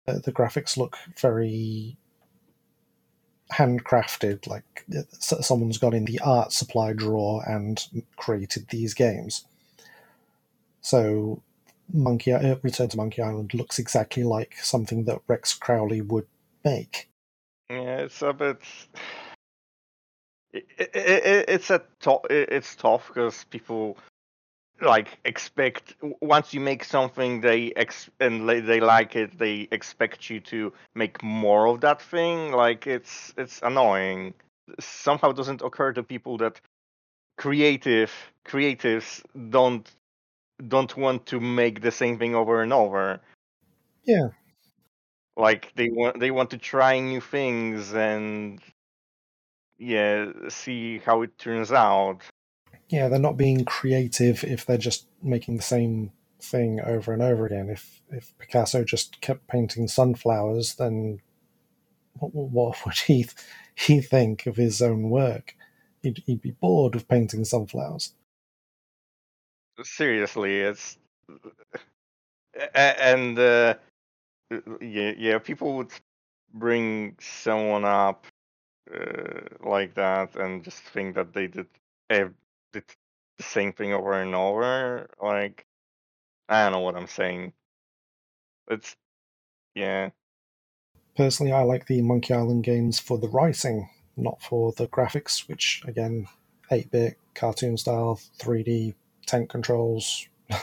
The, 0.05 0.19
the, 0.19 0.33
graphics 0.33 0.75
look 0.75 0.97
very 1.19 1.97
handcrafted, 3.53 4.48
like 4.48 4.86
someone's 5.19 5.77
gone 5.77 5.93
in 5.93 6.05
the 6.05 6.19
art 6.19 6.51
supply 6.51 6.93
drawer 6.93 7.43
and 7.48 7.88
created 8.17 8.67
these 8.69 8.93
games. 8.93 9.45
So, 10.81 11.41
Monkey 11.93 12.33
uh, 12.33 12.55
Return 12.62 12.89
to 12.89 12.98
Monkey 12.98 13.22
Island 13.22 13.53
looks 13.53 13.79
exactly 13.79 14.24
like 14.24 14.55
something 14.57 15.05
that 15.05 15.22
Rex 15.27 15.57
Crowle 15.57 16.01
would 16.07 16.27
make. 16.65 17.10
Yeah, 17.69 18.00
it's 18.00 18.22
a 18.22 18.33
bit. 18.33 18.62
It, 20.51 20.65
it, 20.77 20.95
it, 20.95 21.45
it's 21.48 21.69
a 21.69 21.81
to- 22.01 22.19
it's 22.29 22.75
tough 22.75 23.07
because 23.07 23.45
people 23.45 23.98
like 24.82 25.18
expect 25.25 25.96
once 26.22 26.53
you 26.53 26.60
make 26.60 26.84
something 26.84 27.42
they 27.42 27.72
ex 27.75 28.10
and 28.20 28.48
they 28.50 28.80
like 28.80 29.15
it 29.15 29.38
they 29.38 29.68
expect 29.72 30.30
you 30.30 30.39
to 30.39 30.74
make 30.96 31.22
more 31.24 31.68
of 31.68 31.82
that 31.82 32.01
thing? 32.01 32.51
Like 32.51 32.88
it's 32.88 33.34
it's 33.38 33.62
annoying. 33.62 34.34
Somehow 34.80 35.30
it 35.32 35.36
doesn't 35.36 35.62
occur 35.62 35.94
to 35.94 36.03
people 36.03 36.38
that 36.38 36.60
creative 37.38 38.12
creatives 38.46 39.22
don't 39.50 39.89
don't 40.68 40.96
want 40.98 41.25
to 41.27 41.39
make 41.39 41.82
the 41.82 41.92
same 41.92 42.18
thing 42.18 42.36
over 42.36 42.62
and 42.62 42.74
over. 42.74 43.20
Yeah. 44.03 44.30
Like 45.36 45.72
they 45.75 45.89
want 45.89 46.20
they 46.20 46.32
want 46.32 46.51
to 46.51 46.58
try 46.58 47.00
new 47.00 47.22
things 47.22 47.94
and 47.94 48.62
yeah 49.77 50.32
see 50.50 51.00
how 51.00 51.24
it 51.24 51.38
turns 51.38 51.72
out 51.72 52.22
yeah 52.93 53.09
they're 53.09 53.19
not 53.19 53.38
being 53.38 53.65
creative 53.65 54.43
if 54.43 54.65
they're 54.65 54.77
just 54.77 55.07
making 55.21 55.57
the 55.57 55.63
same 55.63 56.12
thing 56.41 56.79
over 56.81 57.13
and 57.13 57.21
over 57.21 57.45
again 57.45 57.69
if 57.69 58.01
if 58.12 58.38
picasso 58.39 58.83
just 58.83 59.21
kept 59.21 59.47
painting 59.47 59.88
sunflowers 59.88 60.75
then 60.75 61.19
what, 62.19 62.33
what 62.33 62.77
would 62.85 62.97
he 62.97 63.27
he 63.75 64.01
think 64.01 64.45
of 64.45 64.55
his 64.55 64.81
own 64.81 65.09
work? 65.09 65.55
He'd, 66.01 66.23
he'd 66.25 66.41
be 66.41 66.51
bored 66.51 66.95
of 66.95 67.07
painting 67.07 67.45
sunflowers. 67.45 68.13
Seriously, 69.81 70.59
it's 70.59 70.97
and 72.75 73.39
uh, 73.39 73.75
yeah, 74.79 75.13
yeah, 75.17 75.38
people 75.39 75.77
would 75.77 75.91
bring 76.53 77.15
someone 77.19 77.83
up 77.83 78.27
uh, 78.93 79.41
like 79.62 79.95
that 79.95 80.35
and 80.35 80.63
just 80.63 80.79
think 80.79 81.15
that 81.15 81.33
they 81.33 81.47
did 81.47 81.65
the 82.74 82.84
same 83.39 83.74
thing 83.74 83.94
over 83.94 84.13
and 84.13 84.36
over. 84.36 85.10
Like, 85.22 85.65
I 86.50 86.63
don't 86.63 86.74
know 86.74 86.80
what 86.80 86.96
I'm 86.96 87.08
saying. 87.08 87.53
It's 88.70 88.96
yeah. 89.75 90.10
Personally, 91.15 91.51
I 91.51 91.62
like 91.63 91.86
the 91.86 92.01
Monkey 92.01 92.34
Island 92.34 92.63
games 92.63 93.00
for 93.00 93.18
the 93.18 93.30
writing, 93.30 93.89
not 94.18 94.42
for 94.42 94.72
the 94.72 94.88
graphics, 94.88 95.48
which 95.48 95.84
again, 95.86 96.27
8 96.72 96.92
bit, 96.92 97.18
cartoon 97.36 97.77
style, 97.77 98.20
3D, 98.39 98.96
tank 99.25 99.50
controls, 99.50 100.27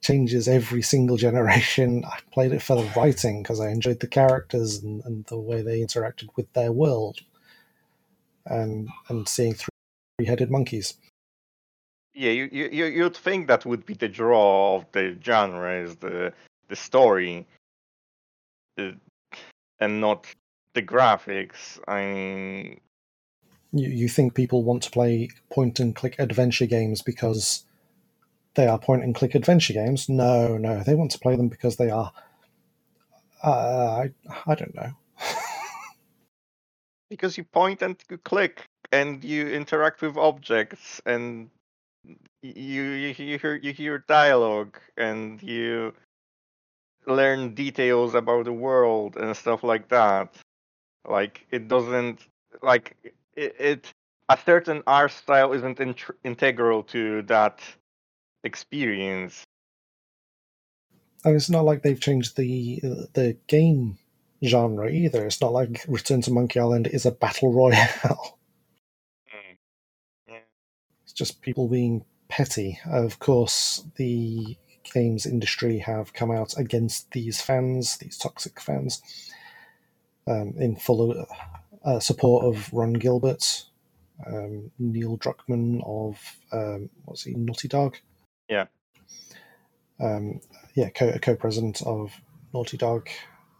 changes 0.00 0.48
every 0.48 0.82
single 0.82 1.16
generation. 1.16 2.04
I 2.10 2.18
played 2.32 2.52
it 2.52 2.62
for 2.62 2.76
the 2.76 2.90
writing 2.96 3.42
because 3.42 3.60
I 3.60 3.68
enjoyed 3.68 4.00
the 4.00 4.06
characters 4.06 4.82
and, 4.82 5.04
and, 5.04 5.24
the 5.26 5.38
way 5.38 5.62
they 5.62 5.80
interacted 5.80 6.28
with 6.36 6.50
their 6.54 6.72
world, 6.72 7.20
and 8.46 8.88
and 9.08 9.28
seeing 9.28 9.54
three 10.18 10.26
headed 10.26 10.50
monkeys. 10.50 10.94
Yeah, 12.14 12.32
you, 12.32 12.48
you 12.50 12.86
you'd 12.86 13.16
think 13.16 13.46
that 13.46 13.64
would 13.64 13.86
be 13.86 13.94
the 13.94 14.08
draw 14.08 14.76
of 14.76 14.86
the 14.92 15.16
genre 15.24 15.80
is 15.80 15.96
the 15.96 16.32
the 16.68 16.76
story, 16.76 17.46
uh, 18.78 18.90
and 19.78 20.00
not 20.00 20.26
the 20.74 20.82
graphics. 20.82 21.78
I 21.86 22.02
mean, 22.02 22.80
you, 23.72 23.88
you 23.88 24.08
think 24.08 24.34
people 24.34 24.64
want 24.64 24.82
to 24.84 24.90
play 24.90 25.30
point 25.52 25.78
and 25.78 25.94
click 25.94 26.16
adventure 26.18 26.66
games 26.66 27.02
because 27.02 27.64
they 28.54 28.66
are 28.66 28.78
point 28.78 29.04
and 29.04 29.14
click 29.14 29.36
adventure 29.36 29.74
games. 29.74 30.08
No, 30.08 30.58
no, 30.58 30.82
they 30.82 30.96
want 30.96 31.12
to 31.12 31.20
play 31.20 31.36
them 31.36 31.48
because 31.48 31.76
they 31.76 31.90
are. 31.90 32.12
Uh, 33.44 34.06
I 34.06 34.10
I 34.44 34.54
don't 34.56 34.74
know. 34.74 34.90
because 37.10 37.38
you 37.38 37.44
point 37.44 37.80
and 37.82 37.96
you 38.10 38.18
click 38.18 38.66
and 38.92 39.22
you 39.24 39.46
interact 39.48 40.02
with 40.02 40.16
objects 40.16 41.00
and 41.04 41.50
you 42.42 42.82
you 42.82 43.12
hear 43.38 43.56
you 43.56 43.72
hear 43.72 43.98
dialogue 44.08 44.78
and 44.96 45.42
you 45.42 45.92
learn 47.06 47.54
details 47.54 48.14
about 48.14 48.44
the 48.44 48.52
world 48.52 49.16
and 49.16 49.36
stuff 49.36 49.62
like 49.62 49.88
that. 49.88 50.34
Like 51.06 51.46
it 51.50 51.68
doesn't 51.68 52.26
like 52.62 52.96
it, 53.34 53.54
it 53.58 53.92
a 54.28 54.38
certain 54.44 54.82
art 54.86 55.10
style 55.10 55.52
isn't 55.52 55.80
in, 55.80 55.94
integral 56.24 56.82
to 56.84 57.22
that 57.22 57.60
experience. 58.44 59.42
And 61.24 61.34
it's 61.34 61.50
not 61.50 61.64
like 61.64 61.82
they've 61.82 62.00
changed 62.00 62.36
the 62.36 62.80
the 63.14 63.36
game 63.46 63.98
genre 64.44 64.88
either. 64.90 65.26
It's 65.26 65.40
not 65.40 65.52
like 65.52 65.84
Return 65.88 66.22
to 66.22 66.30
Monkey 66.30 66.60
Island 66.60 66.86
is 66.86 67.06
a 67.06 67.10
battle 67.10 67.52
royale. 67.52 68.37
Just 71.18 71.42
people 71.42 71.66
being 71.66 72.04
petty. 72.28 72.78
Of 72.88 73.18
course, 73.18 73.84
the 73.96 74.56
games 74.94 75.26
industry 75.26 75.78
have 75.78 76.12
come 76.12 76.30
out 76.30 76.56
against 76.56 77.10
these 77.10 77.40
fans, 77.40 77.98
these 77.98 78.16
toxic 78.16 78.60
fans, 78.60 79.02
um, 80.28 80.54
in 80.58 80.76
full 80.76 81.26
uh, 81.84 81.98
support 81.98 82.44
of 82.44 82.72
Ron 82.72 82.92
Gilbert, 82.92 83.64
um, 84.26 84.70
Neil 84.78 85.18
Druckmann 85.18 85.82
of 85.84 86.20
um, 86.52 86.88
what's 87.04 87.24
he, 87.24 87.34
Naughty 87.34 87.66
Dog, 87.66 87.96
yeah. 88.48 88.66
Um, 90.00 90.40
yeah, 90.74 90.90
co- 90.90 91.18
co-president 91.18 91.82
of 91.82 92.12
Naughty 92.54 92.76
Dog 92.76 93.08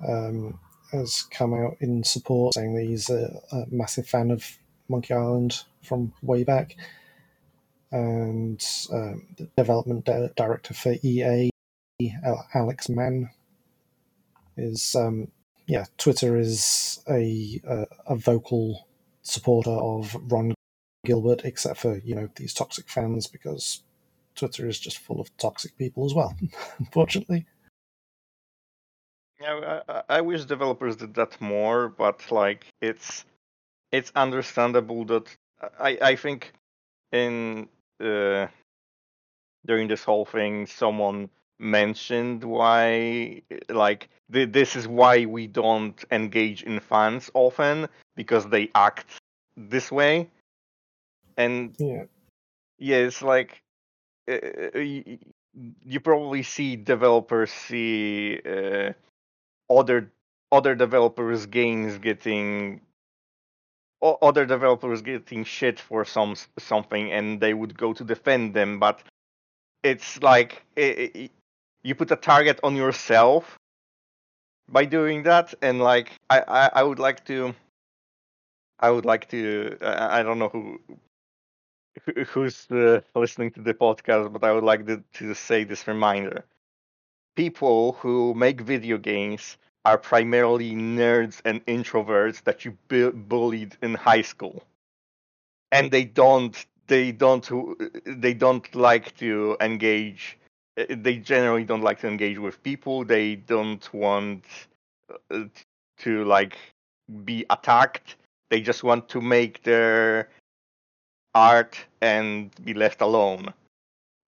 um, 0.07 0.59
has 0.93 1.23
come 1.23 1.53
out 1.53 1.77
in 1.81 2.05
support, 2.05 2.55
saying 2.55 2.75
that 2.75 2.85
he's 2.85 3.11
a, 3.11 3.41
a, 3.53 3.65
massive 3.71 4.07
fan 4.07 4.31
of 4.31 4.59
Monkey 4.89 5.15
Island 5.15 5.65
from 5.83 6.13
way 6.23 6.45
back. 6.45 6.77
And 7.91 8.65
um, 8.93 9.27
the 9.37 9.49
development 9.57 10.05
di- 10.05 10.29
director 10.37 10.75
for 10.75 10.95
EA, 11.03 11.51
Alex 12.55 12.89
Mann, 12.89 13.31
is 14.57 14.95
um, 14.95 15.29
yeah. 15.67 15.85
Twitter 15.97 16.37
is 16.37 17.01
a, 17.09 17.61
a 17.67 17.87
a 18.09 18.17
vocal 18.17 18.87
supporter 19.23 19.71
of 19.71 20.17
Ron 20.31 20.55
Gilbert, 21.05 21.43
except 21.45 21.79
for 21.79 21.99
you 21.99 22.15
know 22.15 22.29
these 22.37 22.53
toxic 22.53 22.89
fans 22.89 23.27
because 23.27 23.83
Twitter 24.35 24.69
is 24.69 24.79
just 24.79 24.99
full 24.99 25.21
of 25.21 25.35
toxic 25.37 25.77
people 25.79 26.05
as 26.05 26.15
well, 26.15 26.35
unfortunately. 26.79 27.47
Yeah, 29.41 29.81
I, 29.89 30.03
I 30.09 30.21
wish 30.21 30.45
developers 30.45 30.97
did 30.97 31.15
that 31.15 31.41
more, 31.41 31.89
but 31.89 32.31
like 32.33 32.67
it's 32.81 33.25
it's 33.93 34.13
understandable 34.15 35.05
that 35.07 35.35
I 35.79 35.99
I 36.01 36.17
think 36.17 36.53
in 37.13 37.69
uh, 38.01 38.47
during 39.67 39.89
this 39.89 40.05
whole 40.05 40.25
thing 40.25 40.67
someone 40.67 41.29
mentioned 41.59 42.45
why 42.45 43.43
like 43.69 44.09
th- 44.33 44.53
this 44.53 44.77
is 44.77 44.87
why 44.87 45.27
we 45.27 45.47
don't 45.47 46.05
engage 46.11 46.63
in 46.63 46.79
fans 46.81 47.31
often 47.35 47.89
because 48.15 48.47
they 48.47 48.71
act 48.75 49.07
this 49.57 49.91
way. 49.91 50.29
And 51.37 51.75
yeah. 51.79 52.05
yeah 52.79 52.97
it's 52.97 53.23
like 53.23 53.61
uh, 54.31 54.79
you 54.79 56.01
probably 56.01 56.43
see 56.43 56.77
developers 56.77 57.51
see 57.51 58.41
uh, 58.47 58.93
other 59.71 60.13
other 60.53 60.75
developers 60.75 61.47
games 61.47 61.99
getting 61.99 62.81
other 64.03 64.47
developers 64.47 65.03
getting 65.03 65.45
shit 65.45 65.81
for 65.81 66.05
some 66.05 66.37
something 66.59 67.11
and 67.13 67.41
they 67.41 67.55
would 67.55 67.77
go 67.77 67.93
to 67.93 68.05
defend 68.05 68.55
them 68.55 68.79
but 68.79 69.03
it's 69.83 70.23
like 70.23 70.63
it, 70.77 71.17
it, 71.17 71.31
you 71.83 71.95
put 71.95 72.11
a 72.11 72.17
target 72.17 72.61
on 72.63 72.77
yourself 72.77 73.59
by 74.69 74.85
doing 74.85 75.23
that 75.23 75.55
and 75.63 75.81
like 75.81 76.13
I, 76.31 76.41
I, 76.41 76.71
I 76.75 76.83
would 76.83 76.99
like 76.99 77.25
to 77.27 77.55
I 78.79 78.91
would 78.91 79.05
like 79.05 79.29
to 79.31 79.77
I, 79.81 80.21
I 80.21 80.23
don't 80.23 80.39
know 80.39 80.49
who 80.49 80.79
who's 82.29 82.67
uh, 82.71 83.01
listening 83.15 83.51
to 83.53 83.61
the 83.61 83.75
podcast, 83.75 84.33
but 84.33 84.45
I 84.45 84.53
would 84.53 84.65
like 84.65 84.87
to, 84.87 85.03
to 85.15 85.35
say 85.35 85.65
this 85.65 85.87
reminder. 85.87 86.45
People 87.37 87.93
who 88.01 88.35
make 88.35 88.61
video 88.61 88.99
games 88.99 89.57
are 89.85 89.99
primarily 89.99 90.73
nerds 90.73 91.41
and 91.45 91.65
introverts 91.67 92.43
that 92.45 92.65
you 92.65 92.77
bu- 92.89 93.13
bullied 93.13 93.77
in 93.83 93.95
high 93.95 94.23
school, 94.23 94.63
and 95.73 95.91
they 95.91 96.05
don't 96.05 96.67
they 96.87 97.13
don't 97.13 97.49
they 98.05 98.35
don't 98.35 98.75
like 98.75 99.17
to 99.19 99.57
engage. 99.61 100.39
They 100.89 101.17
generally 101.17 101.65
don't 101.65 101.83
like 101.83 102.01
to 102.01 102.09
engage 102.09 102.39
with 102.39 102.63
people. 102.63 103.05
They 103.05 103.37
don't 103.37 103.93
want 103.93 104.45
uh, 105.31 105.45
to 105.99 106.25
like 106.25 106.57
be 107.25 107.45
attacked. 107.51 108.17
They 108.51 108.61
just 108.61 108.85
want 108.85 109.09
to 109.11 109.21
make 109.21 109.63
their 109.63 110.31
art 111.35 111.79
and 112.01 112.51
be 112.65 112.75
left 112.75 113.01
alone 113.01 113.53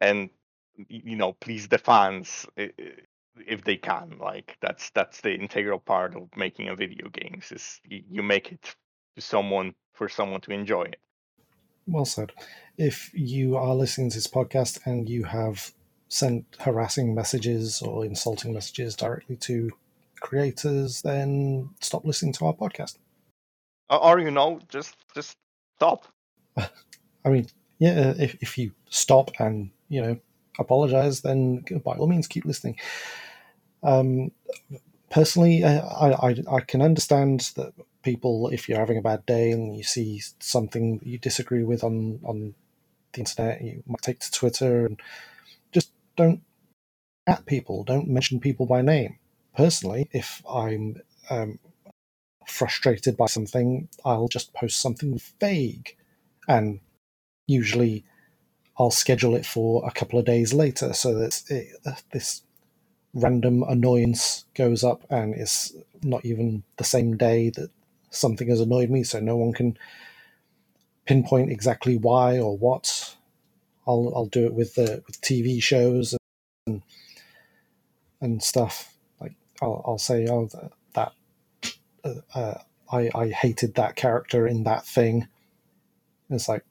and 0.00 0.30
you 0.88 1.16
know 1.16 1.32
please 1.34 1.68
the 1.68 1.78
fans 1.78 2.46
if 3.46 3.64
they 3.64 3.76
can 3.76 4.16
like 4.20 4.56
that's 4.60 4.90
that's 4.90 5.20
the 5.20 5.34
integral 5.34 5.78
part 5.78 6.14
of 6.14 6.28
making 6.36 6.68
a 6.68 6.76
video 6.76 7.08
game 7.08 7.40
is 7.50 7.80
you 7.84 8.22
make 8.22 8.52
it 8.52 8.74
to 9.16 9.20
someone 9.20 9.74
for 9.92 10.08
someone 10.08 10.40
to 10.42 10.52
enjoy 10.52 10.82
it. 10.82 11.00
Well 11.86 12.04
said. 12.04 12.32
If 12.78 13.10
you 13.14 13.56
are 13.56 13.74
listening 13.74 14.10
to 14.10 14.16
this 14.16 14.26
podcast 14.26 14.80
and 14.86 15.08
you 15.08 15.24
have 15.24 15.72
sent 16.08 16.44
harassing 16.58 17.14
messages 17.14 17.82
or 17.82 18.04
insulting 18.04 18.52
messages 18.52 18.96
directly 18.96 19.36
to 19.36 19.70
creators 20.20 21.02
then 21.02 21.70
stop 21.80 22.04
listening 22.04 22.32
to 22.34 22.46
our 22.46 22.54
podcast. 22.54 22.96
Or 23.88 24.18
you 24.20 24.30
know 24.30 24.60
just 24.68 24.96
just 25.14 25.36
stop. 25.76 26.06
I 27.24 27.28
mean, 27.28 27.46
yeah, 27.78 28.12
if, 28.18 28.36
if 28.42 28.58
you 28.58 28.72
stop 28.90 29.30
and, 29.38 29.70
you 29.88 30.02
know, 30.02 30.18
apologize, 30.58 31.22
then 31.22 31.64
by 31.84 31.96
all 31.96 32.06
means 32.06 32.26
keep 32.26 32.44
listening. 32.44 32.76
Um, 33.82 34.32
personally, 35.10 35.64
I, 35.64 35.78
I, 36.10 36.36
I 36.50 36.60
can 36.60 36.82
understand 36.82 37.52
that 37.56 37.72
people, 38.02 38.48
if 38.48 38.68
you're 38.68 38.78
having 38.78 38.98
a 38.98 39.02
bad 39.02 39.26
day 39.26 39.50
and 39.52 39.76
you 39.76 39.82
see 39.82 40.22
something 40.38 41.00
you 41.02 41.18
disagree 41.18 41.64
with 41.64 41.84
on, 41.84 42.20
on 42.24 42.54
the 43.12 43.18
internet, 43.20 43.62
you 43.62 43.82
might 43.86 44.02
take 44.02 44.20
to 44.20 44.30
Twitter 44.30 44.86
and 44.86 45.00
just 45.72 45.92
don't 46.16 46.42
at 47.26 47.46
people, 47.46 47.84
don't 47.84 48.08
mention 48.08 48.40
people 48.40 48.66
by 48.66 48.82
name. 48.82 49.18
Personally, 49.56 50.08
if 50.12 50.42
I'm 50.48 51.00
um, 51.28 51.58
frustrated 52.46 53.16
by 53.16 53.26
something, 53.26 53.88
I'll 54.04 54.28
just 54.28 54.52
post 54.54 54.80
something 54.80 55.20
vague. 55.38 55.96
And 56.48 56.80
usually 57.46 58.04
I'll 58.78 58.90
schedule 58.90 59.34
it 59.34 59.46
for 59.46 59.86
a 59.86 59.92
couple 59.92 60.18
of 60.18 60.24
days 60.24 60.52
later 60.52 60.92
so 60.92 61.14
that 61.18 61.42
it, 61.48 61.68
this 62.12 62.42
random 63.14 63.62
annoyance 63.64 64.44
goes 64.54 64.84
up 64.84 65.04
and 65.10 65.34
it's 65.34 65.74
not 66.02 66.24
even 66.24 66.62
the 66.76 66.84
same 66.84 67.16
day 67.16 67.50
that 67.50 67.70
something 68.10 68.48
has 68.48 68.60
annoyed 68.60 68.90
me, 68.90 69.02
so 69.02 69.20
no 69.20 69.36
one 69.36 69.52
can 69.52 69.78
pinpoint 71.06 71.50
exactly 71.50 71.96
why 71.96 72.38
or 72.38 72.56
what. 72.56 73.16
I'll 73.86 74.12
I'll 74.14 74.26
do 74.26 74.46
it 74.46 74.54
with 74.54 74.74
the 74.74 75.02
with 75.06 75.20
TV 75.20 75.62
shows 75.62 76.14
and 76.66 76.82
and 78.20 78.42
stuff. 78.42 78.94
Like 79.20 79.34
I'll 79.62 79.82
I'll 79.86 79.98
say 79.98 80.28
oh 80.28 80.48
that, 80.94 81.12
uh, 82.04 82.14
uh, 82.34 82.58
I 82.92 83.10
I 83.14 83.28
hated 83.28 83.74
that 83.74 83.96
character 83.96 84.46
in 84.46 84.64
that 84.64 84.86
thing. 84.86 85.28
It's 86.28 86.48
like 86.48 86.64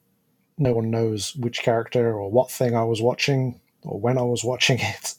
no 0.56 0.72
one 0.72 0.90
knows 0.90 1.34
which 1.36 1.62
character 1.62 2.12
or 2.12 2.30
what 2.30 2.50
thing 2.50 2.74
I 2.76 2.84
was 2.84 3.00
watching 3.00 3.60
or 3.82 3.98
when 3.98 4.18
I 4.18 4.22
was 4.22 4.44
watching 4.44 4.78
it. 4.80 5.14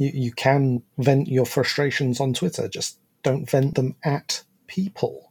You 0.00 0.10
you 0.14 0.32
can 0.32 0.82
vent 0.96 1.28
your 1.28 1.44
frustrations 1.44 2.20
on 2.20 2.32
Twitter. 2.32 2.68
Just 2.68 2.98
don't 3.22 3.48
vent 3.48 3.74
them 3.74 3.96
at 4.02 4.42
people 4.66 5.30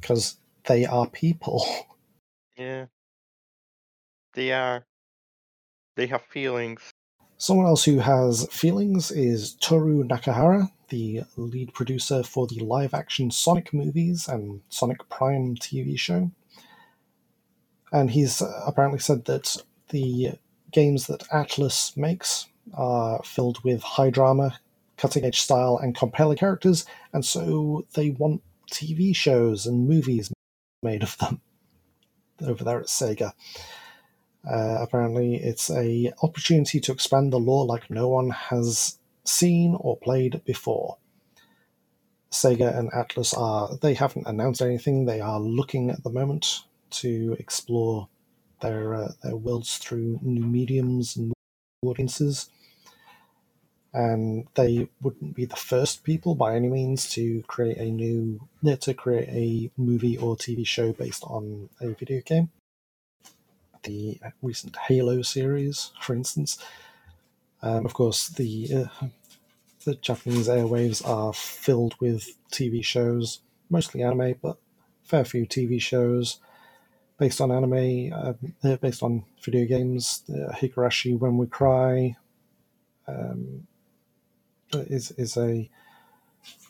because 0.00 0.36
they 0.66 0.84
are 0.86 1.08
people. 1.08 1.66
Yeah. 2.56 2.86
They 4.34 4.52
are. 4.52 4.86
They 5.96 6.06
have 6.06 6.22
feelings. 6.22 6.92
Someone 7.36 7.66
else 7.66 7.84
who 7.84 7.98
has 7.98 8.46
feelings 8.52 9.10
is 9.10 9.54
Toru 9.54 10.04
Nakahara, 10.04 10.70
the 10.88 11.22
lead 11.36 11.74
producer 11.74 12.22
for 12.22 12.46
the 12.46 12.60
live 12.60 12.94
action 12.94 13.32
Sonic 13.32 13.74
movies 13.74 14.28
and 14.28 14.60
Sonic 14.68 15.08
Prime 15.08 15.56
TV 15.56 15.98
show. 15.98 16.30
And 17.90 18.12
he's 18.12 18.40
uh, 18.40 18.62
apparently 18.64 19.00
said 19.00 19.24
that 19.24 19.56
the 19.88 20.38
games 20.70 21.08
that 21.08 21.26
Atlus 21.32 21.96
makes 21.96 22.46
are 22.72 23.22
filled 23.24 23.62
with 23.64 23.82
high 23.82 24.10
drama, 24.10 24.58
cutting 24.96 25.24
edge 25.24 25.40
style, 25.40 25.78
and 25.78 25.94
compelling 25.94 26.38
characters, 26.38 26.86
and 27.12 27.24
so 27.24 27.86
they 27.94 28.10
want 28.10 28.42
TV 28.72 29.14
shows 29.14 29.66
and 29.66 29.88
movies 29.88 30.32
made 30.82 31.02
of 31.02 31.16
them 31.18 31.40
over 32.46 32.64
there 32.64 32.80
at 32.80 32.86
Sega. 32.86 33.32
Uh, 34.48 34.78
apparently, 34.80 35.36
it's 35.36 35.70
a 35.70 36.12
opportunity 36.22 36.80
to 36.80 36.92
expand 36.92 37.32
the 37.32 37.38
lore 37.38 37.64
like 37.64 37.90
no 37.90 38.08
one 38.08 38.30
has 38.30 38.98
seen 39.24 39.76
or 39.80 39.96
played 39.96 40.42
before. 40.44 40.98
Sega 42.30 42.76
and 42.76 42.90
Atlus 42.92 43.36
are 43.38 43.76
they 43.80 43.94
haven't 43.94 44.26
announced 44.26 44.60
anything. 44.60 45.06
They 45.06 45.20
are 45.20 45.40
looking 45.40 45.90
at 45.90 46.02
the 46.02 46.10
moment 46.10 46.64
to 46.90 47.36
explore 47.38 48.08
their 48.60 48.94
uh, 48.94 49.12
their 49.22 49.36
worlds 49.36 49.78
through 49.78 50.18
new 50.22 50.44
mediums 50.44 51.16
and 51.16 51.32
audiences. 51.88 52.48
And 53.92 54.48
they 54.54 54.88
wouldn't 55.00 55.36
be 55.36 55.44
the 55.44 55.54
first 55.54 56.02
people 56.02 56.34
by 56.34 56.56
any 56.56 56.68
means 56.68 57.08
to 57.10 57.42
create 57.46 57.76
a 57.76 57.90
new 57.90 58.48
to 58.80 58.94
create 58.94 59.28
a 59.28 59.70
movie 59.76 60.16
or 60.16 60.36
TV 60.36 60.66
show 60.66 60.92
based 60.92 61.22
on 61.24 61.68
a 61.80 61.88
video 61.90 62.20
game 62.22 62.50
the 63.84 64.18
recent 64.42 64.76
Halo 64.76 65.22
series, 65.22 65.92
for 66.00 66.14
instance. 66.14 66.58
Um, 67.62 67.86
of 67.86 67.94
course, 67.94 68.28
the 68.28 68.68
uh, 68.74 69.06
the 69.84 69.94
Japanese 69.94 70.48
airwaves 70.48 71.06
are 71.06 71.32
filled 71.32 71.94
with 72.00 72.36
TV 72.50 72.84
shows, 72.84 73.40
mostly 73.70 74.02
anime, 74.02 74.34
but 74.42 74.58
fair 75.02 75.24
few 75.24 75.46
TV 75.46 75.80
shows 75.80 76.40
based 77.18 77.40
on 77.40 77.52
anime, 77.52 78.12
uh, 78.12 78.76
based 78.76 79.02
on 79.02 79.24
video 79.42 79.66
games. 79.66 80.22
Uh, 80.28 80.52
Higurashi 80.52 81.18
When 81.18 81.38
We 81.38 81.46
Cry 81.46 82.16
um, 83.06 83.66
is 84.72 85.10
is 85.12 85.36
a 85.36 85.68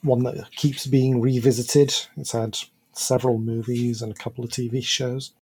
one 0.02 0.22
that 0.24 0.50
keeps 0.52 0.86
being 0.86 1.20
revisited. 1.20 1.94
It's 2.16 2.32
had 2.32 2.58
several 2.92 3.38
movies 3.38 4.02
and 4.02 4.12
a 4.12 4.14
couple 4.16 4.44
of 4.44 4.50
TV 4.50 4.84
shows. 4.84 5.32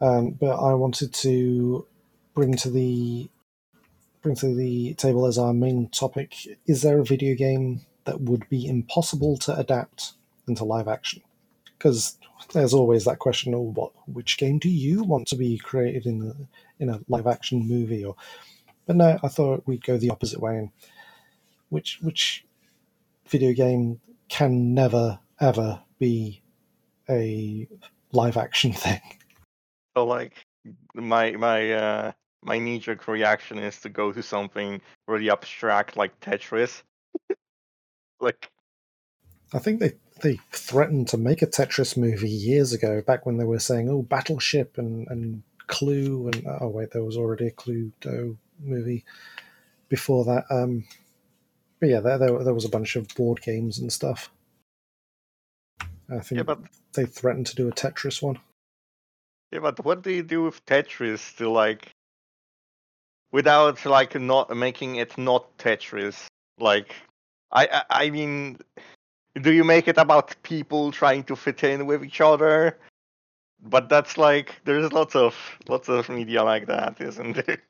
Um, 0.00 0.30
but 0.30 0.54
I 0.54 0.74
wanted 0.74 1.12
to 1.14 1.86
bring 2.34 2.54
to 2.54 2.70
the 2.70 3.28
bring 4.22 4.36
to 4.36 4.54
the 4.54 4.94
table 4.94 5.26
as 5.26 5.38
our 5.38 5.52
main 5.52 5.88
topic: 5.88 6.34
Is 6.66 6.82
there 6.82 7.00
a 7.00 7.04
video 7.04 7.34
game 7.34 7.82
that 8.04 8.20
would 8.20 8.48
be 8.48 8.66
impossible 8.66 9.36
to 9.38 9.58
adapt 9.58 10.12
into 10.46 10.64
live 10.64 10.88
action? 10.88 11.22
Because 11.78 12.18
there's 12.52 12.74
always 12.74 13.04
that 13.04 13.18
question: 13.18 13.54
Oh, 13.54 13.72
what? 13.72 13.92
Which 14.06 14.38
game 14.38 14.58
do 14.58 14.68
you 14.68 15.04
want 15.04 15.28
to 15.28 15.36
be 15.36 15.58
created 15.58 16.06
in 16.06 16.22
a, 16.22 16.82
in 16.82 16.88
a 16.88 17.00
live 17.08 17.26
action 17.26 17.66
movie? 17.66 18.04
Or, 18.04 18.16
but 18.86 18.96
no, 18.96 19.18
I 19.22 19.28
thought 19.28 19.66
we'd 19.66 19.84
go 19.84 19.96
the 19.96 20.10
opposite 20.10 20.40
way. 20.40 20.56
And 20.56 20.70
which 21.68 21.98
which 22.02 22.44
video 23.28 23.52
game 23.52 24.00
can 24.28 24.74
never 24.74 25.18
ever 25.40 25.80
be 25.98 26.42
a 27.08 27.68
live 28.12 28.36
action 28.36 28.72
thing? 28.84 29.00
So 29.96 30.04
like 30.04 30.34
my 30.94 31.32
my 31.32 31.72
uh 31.72 32.12
my 32.42 32.58
knee 32.58 32.78
jerk 32.78 33.06
reaction 33.08 33.58
is 33.58 33.80
to 33.80 33.88
go 33.88 34.12
to 34.12 34.22
something 34.22 34.80
really 35.06 35.30
abstract 35.30 35.96
like 35.96 36.18
Tetris. 36.20 36.82
like 38.20 38.48
I 39.52 39.58
think 39.58 39.80
they 39.80 39.92
they 40.20 40.40
threatened 40.52 41.08
to 41.08 41.16
make 41.16 41.42
a 41.42 41.46
Tetris 41.46 41.96
movie 41.96 42.30
years 42.30 42.72
ago, 42.72 43.02
back 43.02 43.26
when 43.26 43.38
they 43.38 43.44
were 43.44 43.58
saying, 43.58 43.88
"Oh, 43.88 44.02
Battleship 44.02 44.78
and 44.78 45.06
and 45.08 45.42
Clue," 45.66 46.28
and 46.28 46.46
oh 46.60 46.68
wait, 46.68 46.92
there 46.92 47.04
was 47.04 47.16
already 47.16 47.46
a 47.46 47.52
Cluedo 47.52 48.36
movie 48.60 49.04
before 49.88 50.24
that. 50.24 50.44
Um, 50.50 50.84
but 51.80 51.88
yeah, 51.88 52.00
there, 52.00 52.18
there 52.18 52.44
there 52.44 52.54
was 52.54 52.64
a 52.64 52.70
bunch 52.70 52.96
of 52.96 53.08
board 53.14 53.40
games 53.42 53.78
and 53.78 53.92
stuff. 53.92 54.30
I 56.10 56.20
think 56.20 56.38
yeah, 56.38 56.42
but 56.42 56.60
they 56.94 57.04
threatened 57.04 57.46
to 57.48 57.56
do 57.56 57.68
a 57.68 57.72
Tetris 57.72 58.22
one. 58.22 58.38
Yeah, 59.52 59.60
but 59.60 59.84
what 59.84 60.02
do 60.02 60.10
you 60.10 60.22
do 60.22 60.42
with 60.42 60.64
Tetris 60.66 61.36
to 61.36 61.48
like 61.48 61.90
without 63.32 63.84
like 63.84 64.14
not 64.14 64.54
making 64.56 64.96
it 64.96 65.16
not 65.16 65.56
Tetris? 65.58 66.26
Like, 66.58 66.94
I, 67.52 67.66
I 67.66 68.04
I 68.06 68.10
mean, 68.10 68.58
do 69.38 69.52
you 69.52 69.64
make 69.64 69.88
it 69.88 69.98
about 69.98 70.34
people 70.42 70.92
trying 70.92 71.24
to 71.24 71.36
fit 71.36 71.64
in 71.64 71.86
with 71.86 72.04
each 72.04 72.20
other? 72.20 72.78
But 73.60 73.88
that's 73.88 74.16
like 74.16 74.60
there's 74.64 74.92
lots 74.92 75.16
of 75.16 75.34
lots 75.68 75.88
of 75.88 76.08
media 76.08 76.44
like 76.44 76.66
that, 76.66 77.00
isn't 77.00 77.46
there? 77.46 77.62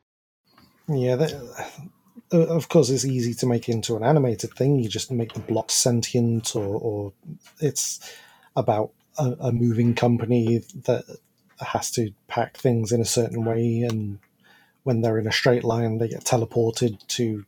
Yeah, 0.89 1.17
that, 1.17 1.33
uh, 2.33 2.47
of 2.47 2.69
course, 2.69 2.91
it's 2.91 3.05
easy 3.05 3.35
to 3.35 3.47
make 3.47 3.69
into 3.69 3.97
an 3.97 4.03
animated 4.03 4.55
thing. 4.55 4.79
You 4.79 4.89
just 4.89 5.11
make 5.11 5.33
the 5.33 5.41
blocks 5.41 5.75
sentient, 5.75 6.55
or, 6.55 6.79
or 6.81 7.13
it's 7.61 8.01
about 8.57 8.93
a, 9.19 9.35
a 9.41 9.53
moving 9.53 9.95
company 9.95 10.63
that 10.85 11.05
has 11.61 11.91
to 11.93 12.13
pack 12.27 12.57
things 12.57 12.93
in 12.93 13.01
a 13.01 13.07
certain 13.07 13.45
way, 13.45 13.83
and 13.83 14.19
when 14.85 15.01
they're 15.01 15.19
in 15.19 15.27
a 15.27 15.33
straight 15.33 15.65
line, 15.65 15.99
they 15.99 16.09
get 16.09 16.25
teleported 16.25 17.07
to 17.09 17.45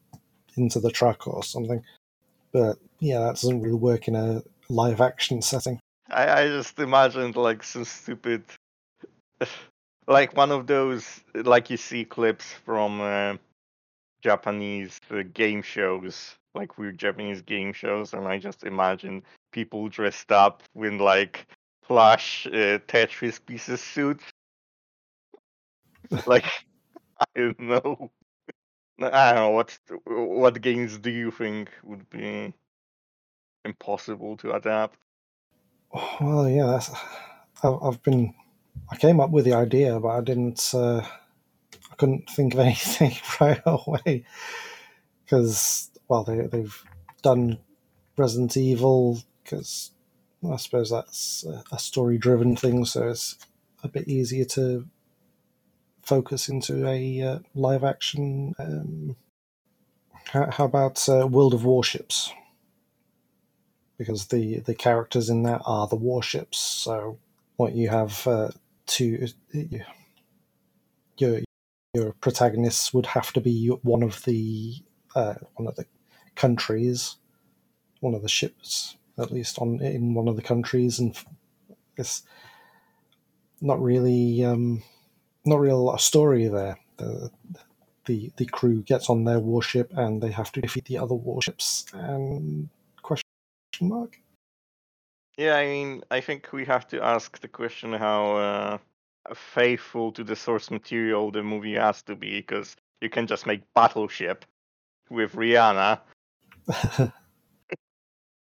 into 0.56 0.80
the 0.80 0.90
truck 0.90 1.26
or 1.26 1.42
something. 1.42 1.82
But 2.52 2.78
yeah, 2.98 3.20
that 3.20 3.36
doesn't 3.36 3.62
really 3.62 3.74
work 3.74 4.08
in 4.08 4.16
a 4.16 4.42
live 4.68 5.00
action 5.00 5.42
setting. 5.42 5.80
I, 6.10 6.42
I 6.42 6.46
just 6.48 6.78
imagined 6.78 7.36
like 7.36 7.62
some 7.62 7.84
stupid, 7.84 8.44
like 10.06 10.36
one 10.36 10.50
of 10.50 10.66
those 10.66 11.20
like 11.34 11.70
you 11.70 11.76
see 11.76 12.04
clips 12.04 12.52
from 12.64 13.00
uh, 13.00 13.36
Japanese 14.22 14.98
uh, 15.10 15.22
game 15.32 15.62
shows, 15.62 16.34
like 16.54 16.78
weird 16.78 16.98
Japanese 16.98 17.42
game 17.42 17.72
shows, 17.72 18.12
and 18.12 18.26
I 18.26 18.38
just 18.38 18.64
imagine 18.64 19.22
people 19.52 19.88
dressed 19.88 20.32
up 20.32 20.62
with 20.74 20.94
like 20.94 21.46
plush 21.84 22.46
uh, 22.46 22.78
Tetris 22.88 23.44
pieces 23.44 23.80
suits. 23.80 24.24
like 26.26 26.46
I 27.20 27.24
don't 27.36 27.60
know. 27.60 28.10
I 29.00 29.32
don't 29.32 29.36
know 29.36 29.50
what 29.50 29.78
what 30.04 30.60
games 30.60 30.98
do 30.98 31.10
you 31.10 31.30
think 31.30 31.70
would 31.82 32.08
be 32.10 32.52
impossible 33.64 34.36
to 34.38 34.52
adapt? 34.52 34.98
Well, 36.20 36.48
yeah, 36.48 36.66
that's, 36.66 36.90
I've 37.62 38.02
been. 38.02 38.34
I 38.90 38.96
came 38.96 39.20
up 39.20 39.30
with 39.30 39.44
the 39.44 39.54
idea, 39.54 39.98
but 39.98 40.08
I 40.08 40.20
didn't. 40.20 40.70
Uh, 40.74 41.02
I 41.90 41.94
couldn't 41.96 42.28
think 42.30 42.54
of 42.54 42.60
anything 42.70 43.16
right 43.40 43.62
away 43.64 44.24
because 45.24 45.90
well, 46.08 46.24
they 46.24 46.46
they've 46.46 46.84
done 47.22 47.58
Resident 48.16 48.56
Evil 48.56 49.22
because 49.42 49.92
I 50.48 50.56
suppose 50.56 50.90
that's 50.90 51.44
a 51.72 51.78
story 51.78 52.18
driven 52.18 52.56
thing, 52.56 52.84
so 52.84 53.08
it's 53.08 53.38
a 53.82 53.88
bit 53.88 54.08
easier 54.08 54.44
to 54.44 54.86
focus 56.14 56.48
into 56.48 56.86
a 56.86 57.22
uh, 57.22 57.38
live 57.54 57.84
action. 57.84 58.54
Um, 58.58 59.16
how, 60.32 60.50
how, 60.50 60.64
about 60.64 61.08
uh, 61.08 61.26
World 61.26 61.54
of 61.54 61.64
Warships? 61.64 62.32
because 64.00 64.28
the 64.28 64.60
the 64.60 64.74
characters 64.74 65.28
in 65.28 65.42
that 65.42 65.60
are 65.66 65.86
the 65.86 65.94
warships. 65.94 66.58
So 66.58 67.18
what 67.56 67.74
you 67.74 67.90
have 67.90 68.26
uh, 68.26 68.48
to 68.86 69.28
your 71.18 71.40
your 71.92 72.12
protagonists 72.14 72.94
would 72.94 73.04
have 73.04 73.30
to 73.34 73.42
be 73.42 73.68
one 73.82 74.02
of 74.02 74.24
the 74.24 74.76
uh, 75.14 75.34
one 75.56 75.68
of 75.68 75.76
the 75.76 75.84
countries, 76.34 77.16
one 78.00 78.14
of 78.14 78.22
the 78.22 78.28
ships, 78.28 78.96
at 79.18 79.30
least 79.30 79.58
on 79.58 79.82
in 79.82 80.14
one 80.14 80.28
of 80.28 80.36
the 80.36 80.48
countries, 80.50 80.98
and 80.98 81.14
it's 81.98 82.22
not 83.60 83.82
really 83.82 84.42
um, 84.46 84.82
not 85.44 85.60
real 85.60 85.92
a 85.92 85.98
story 85.98 86.48
there. 86.48 86.78
The, 86.96 87.30
the 88.06 88.30
the 88.36 88.46
crew 88.46 88.82
gets 88.82 89.08
on 89.08 89.24
their 89.24 89.40
warship 89.40 89.92
and 89.96 90.22
they 90.22 90.30
have 90.30 90.52
to 90.52 90.60
defeat 90.60 90.86
the 90.86 90.98
other 90.98 91.14
warships. 91.14 91.86
And 91.92 92.68
question 93.02 93.24
mark. 93.82 94.18
Yeah, 95.36 95.56
I 95.56 95.66
mean, 95.66 96.02
I 96.10 96.20
think 96.20 96.52
we 96.52 96.64
have 96.66 96.86
to 96.88 97.02
ask 97.02 97.40
the 97.40 97.48
question 97.48 97.92
how 97.94 98.36
uh, 98.36 98.78
faithful 99.34 100.12
to 100.12 100.24
the 100.24 100.36
source 100.36 100.70
material 100.70 101.30
the 101.30 101.42
movie 101.42 101.74
has 101.74 102.02
to 102.02 102.14
be, 102.14 102.40
because 102.40 102.76
you 103.00 103.08
can 103.08 103.26
just 103.26 103.46
make 103.46 103.62
Battleship 103.74 104.44
with 105.08 105.32
Rihanna 105.32 106.00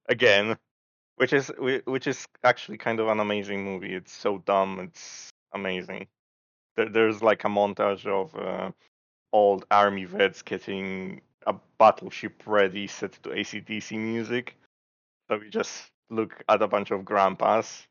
again, 0.10 0.58
which 1.16 1.34
is 1.34 1.52
which 1.86 2.08
is 2.08 2.26
actually 2.44 2.78
kind 2.78 3.00
of 3.00 3.08
an 3.08 3.20
amazing 3.20 3.64
movie. 3.64 3.94
It's 3.94 4.12
so 4.12 4.40
dumb, 4.40 4.80
it's 4.80 5.30
amazing. 5.54 6.08
There, 6.76 6.90
there's 6.90 7.22
like 7.22 7.44
a 7.44 7.48
montage 7.48 8.06
of 8.06 8.36
uh, 8.36 8.72
old 9.32 9.66
army 9.72 10.06
vets 10.06 10.42
getting 10.42 11.22
a 11.46 11.56
battleship 11.78 12.44
ready 12.46 12.88
set 12.88 13.14
to 13.24 13.30
ACDC 13.30 13.98
music. 13.98 14.56
So 15.28 15.38
we 15.38 15.50
just 15.50 15.92
look 16.10 16.44
at 16.48 16.62
a 16.62 16.68
bunch 16.68 16.92
of 16.92 17.06
grandpas 17.06 17.88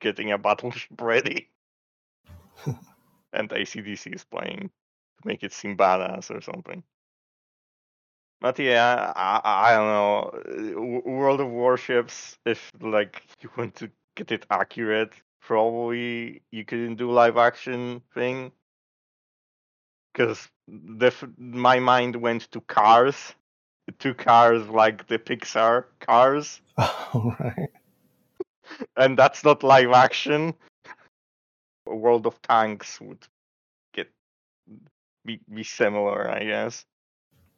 getting 0.00 0.32
a 0.32 0.38
battleship 0.38 1.00
ready. 1.00 1.48
and 3.32 3.48
ACDC 3.48 4.14
is 4.14 4.24
playing 4.24 4.70
to 5.20 5.28
make 5.28 5.42
it 5.42 5.52
seem 5.52 5.76
badass 5.76 6.30
or 6.30 6.40
something. 6.40 6.82
But 8.40 8.58
yeah, 8.58 9.12
I, 9.16 9.40
I 9.44 9.74
don't 9.74 10.72
know. 10.76 11.02
World 11.10 11.40
of 11.40 11.48
Warships, 11.48 12.38
if 12.44 12.70
like 12.80 13.22
you 13.40 13.50
want 13.56 13.74
to 13.76 13.90
get 14.14 14.30
it 14.30 14.46
accurate, 14.50 15.14
probably 15.46 16.42
you 16.50 16.64
couldn't 16.64 16.96
do 16.96 17.10
live 17.10 17.36
action 17.36 18.02
thing 18.12 18.50
because 20.12 20.48
my 21.38 21.78
mind 21.78 22.16
went 22.16 22.50
to 22.50 22.60
Cars, 22.62 23.34
to 24.00 24.12
Cars 24.12 24.68
like 24.68 25.06
the 25.06 25.18
Pixar 25.18 25.84
Cars. 26.00 26.60
Oh, 26.78 27.34
right. 27.40 27.70
and 28.96 29.16
that's 29.16 29.44
not 29.44 29.62
live 29.62 29.92
action. 29.92 30.52
World 31.86 32.26
of 32.26 32.42
Tanks 32.42 33.00
would 33.00 33.26
get 33.94 34.10
be, 35.24 35.40
be 35.54 35.62
similar, 35.62 36.28
I 36.28 36.44
guess. 36.44 36.84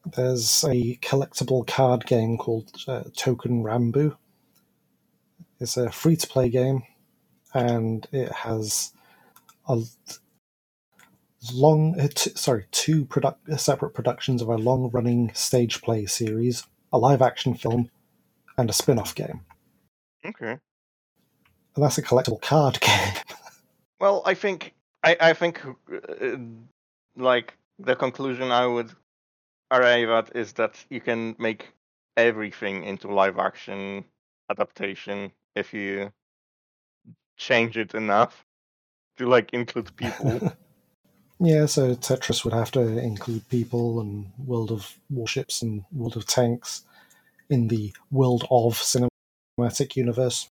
There's 0.05 0.65
a 0.65 0.97
collectible 0.97 1.67
card 1.67 2.07
game 2.07 2.37
called 2.37 2.71
uh, 2.87 3.05
Touken 3.17 3.63
Ranbu. 3.63 4.17
It's 5.59 5.77
a 5.77 5.91
free 5.91 6.17
to 6.17 6.27
play 6.29 6.51
game, 6.51 6.83
and 7.55 8.07
it 8.13 8.31
has 8.31 8.93
a 9.69 9.81
long, 11.53 11.99
uh, 11.99 12.09
t- 12.15 12.33
sorry, 12.35 12.67
two 12.71 13.05
product, 13.05 13.49
uh, 13.49 13.57
separate 13.57 13.91
productions 13.91 14.43
of 14.43 14.49
a 14.49 14.57
long 14.57 14.91
running 14.91 15.33
stage 15.35 15.81
play 15.83 16.07
series, 16.07 16.65
a 16.93 16.99
live 16.99 17.23
action 17.23 17.55
film, 17.55 17.91
and 18.57 18.71
a 18.71 18.73
spin 18.73 18.99
off 18.99 19.15
game. 19.15 19.41
Okay. 20.25 20.59
And 21.75 21.85
that's 21.85 21.99
a 21.99 22.03
collectible 22.03 22.41
card 22.41 22.81
game. 22.81 23.15
well, 24.01 24.23
I 24.27 24.35
think 24.35 24.75
I, 25.03 25.17
I 25.21 25.33
think 25.33 25.65
uh, 25.65 26.37
like 27.17 27.57
the 27.79 27.95
conclusion 27.95 28.51
I 28.51 28.67
would 28.67 28.91
arrive 29.71 30.09
at 30.09 30.37
is 30.37 30.53
that 30.55 30.85
you 30.91 31.01
can 31.01 31.37
make 31.39 31.73
everything 32.17 32.83
into 32.85 33.07
live 33.09 33.39
action 33.39 34.05
adaptation 34.51 35.31
if 35.55 35.73
you 35.73 36.11
change 37.39 37.79
it 37.79 37.95
enough 37.95 38.45
to 39.17 39.27
like 39.27 39.53
include 39.53 39.95
people. 39.97 40.53
yeah, 41.41 41.67
so 41.67 41.95
Tetris 41.95 42.45
would 42.45 42.53
have 42.53 42.71
to 42.73 42.81
include 42.81 43.49
people 43.49 44.01
and 44.01 44.27
World 44.39 44.71
of 44.71 44.99
Warships 45.09 45.63
and 45.63 45.85
World 45.93 46.17
of 46.17 46.27
Tanks 46.27 46.85
in 47.49 47.69
the 47.69 47.93
World 48.11 48.47
of 48.51 48.75
Cinematic 48.75 49.97
Universe. 49.97 50.51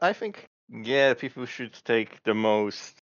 I 0.00 0.12
think 0.12 0.46
yeah, 0.68 1.14
people 1.14 1.44
should 1.44 1.74
take 1.84 2.22
the 2.24 2.34
most 2.34 2.96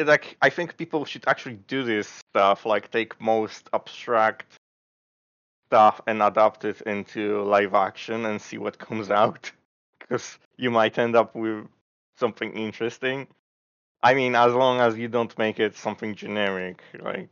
like 0.00 0.36
I 0.40 0.50
think 0.50 0.76
people 0.76 1.04
should 1.04 1.24
actually 1.26 1.58
do 1.68 1.82
this 1.82 2.08
stuff, 2.30 2.64
like 2.64 2.90
take 2.90 3.20
most 3.20 3.68
abstract 3.72 4.58
stuff 5.66 6.00
and 6.06 6.22
adapt 6.22 6.64
it 6.64 6.80
into 6.82 7.42
live 7.42 7.74
action 7.74 8.24
and 8.26 8.40
see 8.40 8.58
what 8.58 8.78
comes 8.78 9.10
out. 9.22 9.50
Because 9.98 10.38
you 10.56 10.70
might 10.70 10.98
end 10.98 11.16
up 11.16 11.34
with 11.34 11.66
something 12.16 12.52
interesting. 12.54 13.26
I 14.02 14.14
mean, 14.14 14.34
as 14.36 14.52
long 14.52 14.80
as 14.80 14.98
you 14.98 15.08
don't 15.08 15.36
make 15.38 15.58
it 15.60 15.76
something 15.76 16.14
generic, 16.14 16.82
like. 17.00 17.30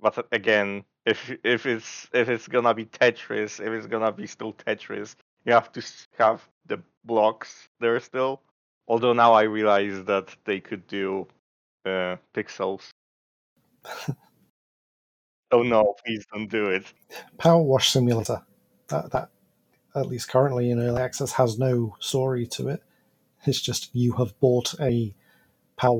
But 0.00 0.26
again, 0.32 0.84
if 1.04 1.30
if 1.44 1.66
it's 1.66 2.08
if 2.12 2.28
it's 2.28 2.48
gonna 2.48 2.74
be 2.74 2.86
Tetris, 2.86 3.60
if 3.60 3.68
it's 3.68 3.86
gonna 3.86 4.12
be 4.12 4.26
still 4.26 4.54
Tetris, 4.54 5.14
you 5.44 5.52
have 5.52 5.70
to 5.72 5.82
have 6.18 6.48
the 6.66 6.80
blocks 7.04 7.68
there 7.80 8.00
still. 8.00 8.42
Although 8.88 9.12
now 9.12 9.32
I 9.34 9.42
realize 9.42 10.04
that 10.04 10.34
they 10.44 10.58
could 10.60 10.86
do 10.86 11.26
uh, 11.84 12.16
pixels. 12.34 12.88
oh 15.52 15.62
no! 15.62 15.94
Please 16.04 16.24
don't 16.32 16.48
do 16.50 16.70
it. 16.70 16.84
Power 17.38 17.62
Wash 17.62 17.90
Simulator. 17.90 18.42
That 18.88 19.10
that 19.12 19.30
at 19.94 20.06
least 20.06 20.28
currently 20.28 20.70
in 20.70 20.80
early 20.80 21.00
access 21.00 21.32
has 21.32 21.58
no 21.58 21.96
story 21.98 22.46
to 22.46 22.68
it. 22.68 22.82
It's 23.46 23.60
just 23.60 23.94
you 23.94 24.12
have 24.12 24.38
bought 24.40 24.74
a 24.80 25.14
power 25.76 25.98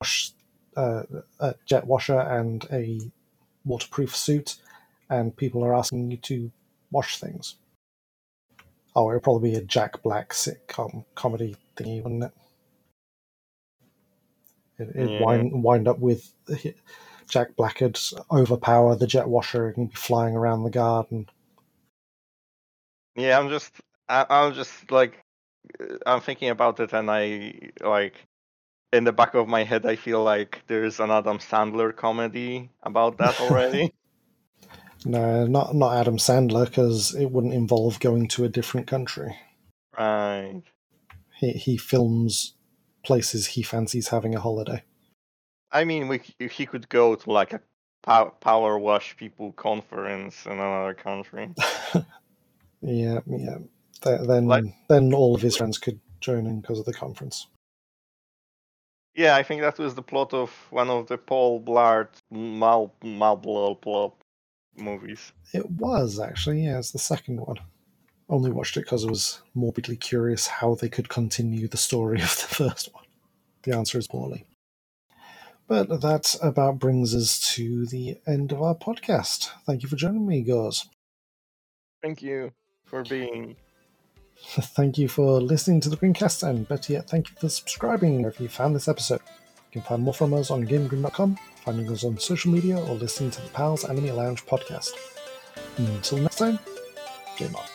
wash 0.00 0.32
uh, 0.76 1.02
a 1.40 1.54
jet 1.66 1.86
washer 1.86 2.18
and 2.18 2.66
a 2.72 3.00
waterproof 3.64 4.16
suit, 4.16 4.56
and 5.10 5.36
people 5.36 5.64
are 5.64 5.74
asking 5.74 6.10
you 6.10 6.16
to 6.18 6.50
wash 6.90 7.18
things. 7.18 7.56
Oh, 8.94 9.08
it'll 9.10 9.20
probably 9.20 9.52
be 9.52 9.56
a 9.56 9.62
Jack 9.62 10.02
Black 10.02 10.30
sitcom 10.30 11.04
comedy 11.14 11.56
thingy, 11.76 12.02
wouldn't 12.02 12.24
it? 12.24 12.32
It, 14.78 14.88
it 14.94 15.10
yeah. 15.10 15.24
wind, 15.24 15.62
wind 15.62 15.88
up 15.88 15.98
with 15.98 16.32
Jack 17.28 17.56
Black'd 17.56 17.98
overpower 18.30 18.96
the 18.96 19.06
jet 19.06 19.28
washer 19.28 19.68
and 19.68 19.88
be 19.88 19.94
flying 19.94 20.36
around 20.36 20.64
the 20.64 20.70
garden. 20.70 21.28
Yeah, 23.16 23.38
I'm 23.38 23.48
just, 23.48 23.72
I, 24.08 24.26
I'm 24.28 24.54
just 24.54 24.90
like, 24.90 25.21
I'm 26.06 26.20
thinking 26.20 26.50
about 26.50 26.80
it, 26.80 26.92
and 26.92 27.10
I 27.10 27.70
like, 27.80 28.14
in 28.92 29.04
the 29.04 29.12
back 29.12 29.34
of 29.34 29.48
my 29.48 29.64
head, 29.64 29.86
I 29.86 29.96
feel 29.96 30.22
like 30.22 30.62
there's 30.66 31.00
an 31.00 31.10
Adam 31.10 31.38
Sandler 31.38 31.94
comedy 31.94 32.70
about 32.82 33.18
that 33.18 33.40
already. 33.40 33.92
no, 35.04 35.46
not 35.46 35.74
not 35.74 35.96
Adam 35.96 36.18
Sandler, 36.18 36.66
because 36.66 37.14
it 37.14 37.30
wouldn't 37.30 37.54
involve 37.54 38.00
going 38.00 38.28
to 38.28 38.44
a 38.44 38.48
different 38.48 38.86
country. 38.86 39.36
Right. 39.98 40.62
He 41.38 41.52
he 41.52 41.76
films 41.76 42.54
places 43.02 43.48
he 43.48 43.62
fancies 43.62 44.08
having 44.08 44.34
a 44.34 44.40
holiday. 44.40 44.82
I 45.70 45.84
mean, 45.84 46.08
we 46.08 46.20
he 46.38 46.66
could 46.66 46.88
go 46.88 47.14
to 47.14 47.30
like 47.30 47.52
a 47.52 47.60
power 48.40 48.78
wash 48.78 49.16
people 49.16 49.52
conference 49.52 50.44
in 50.46 50.52
another 50.52 50.94
country. 50.94 51.50
yeah, 52.82 53.20
yeah. 53.26 53.58
Then 54.02 54.46
like, 54.46 54.64
then 54.88 55.14
all 55.14 55.34
of 55.34 55.42
his 55.42 55.56
friends 55.56 55.78
could 55.78 56.00
join 56.20 56.46
in 56.46 56.60
because 56.60 56.78
of 56.78 56.84
the 56.84 56.92
conference. 56.92 57.46
Yeah, 59.14 59.36
I 59.36 59.42
think 59.42 59.60
that 59.60 59.78
was 59.78 59.94
the 59.94 60.02
plot 60.02 60.32
of 60.32 60.50
one 60.70 60.88
of 60.88 61.06
the 61.06 61.18
Paul 61.18 61.60
Blart 61.60 62.08
Mal 62.30 62.94
Mal 63.02 63.36
Plop 63.36 64.24
movies. 64.76 65.32
It 65.52 65.68
was 65.70 66.18
actually, 66.18 66.64
yeah, 66.64 66.78
it's 66.78 66.92
the 66.92 66.98
second 66.98 67.40
one. 67.40 67.58
Only 68.28 68.50
watched 68.50 68.78
it 68.78 68.84
because 68.84 69.04
I 69.04 69.10
was 69.10 69.42
morbidly 69.54 69.96
curious 69.96 70.46
how 70.46 70.74
they 70.74 70.88
could 70.88 71.10
continue 71.10 71.68
the 71.68 71.76
story 71.76 72.16
of 72.22 72.36
the 72.36 72.54
first 72.54 72.92
one. 72.94 73.04
The 73.64 73.76
answer 73.76 73.98
is 73.98 74.08
poorly. 74.08 74.46
But 75.68 76.00
that 76.00 76.36
about 76.42 76.78
brings 76.78 77.14
us 77.14 77.54
to 77.54 77.86
the 77.86 78.18
end 78.26 78.52
of 78.52 78.62
our 78.62 78.74
podcast. 78.74 79.50
Thank 79.66 79.82
you 79.82 79.88
for 79.88 79.96
joining 79.96 80.26
me, 80.26 80.42
Goz. 80.42 80.88
Thank 82.02 82.22
you 82.22 82.52
for 82.84 83.04
being. 83.04 83.56
thank 84.76 84.98
you 84.98 85.08
for 85.08 85.40
listening 85.40 85.80
to 85.80 85.88
the 85.88 85.96
Grincast, 85.96 86.46
and 86.46 86.66
better 86.68 86.92
yet, 86.94 87.08
thank 87.08 87.30
you 87.30 87.36
for 87.38 87.48
subscribing 87.48 88.24
if 88.24 88.40
you 88.40 88.48
found 88.48 88.74
this 88.74 88.88
episode. 88.88 89.20
You 89.72 89.80
can 89.80 89.82
find 89.82 90.02
more 90.02 90.14
from 90.14 90.34
us 90.34 90.50
on 90.50 90.66
GameGrin.com, 90.66 91.38
finding 91.64 91.90
us 91.90 92.04
on 92.04 92.18
social 92.18 92.52
media, 92.52 92.78
or 92.78 92.94
listening 92.94 93.30
to 93.30 93.40
the 93.40 93.48
Pals 93.50 93.84
Anime 93.84 94.14
Lounge 94.14 94.44
podcast. 94.44 94.90
Until 95.78 96.18
next 96.18 96.36
time, 96.36 96.58
game 97.38 97.54
on. 97.56 97.71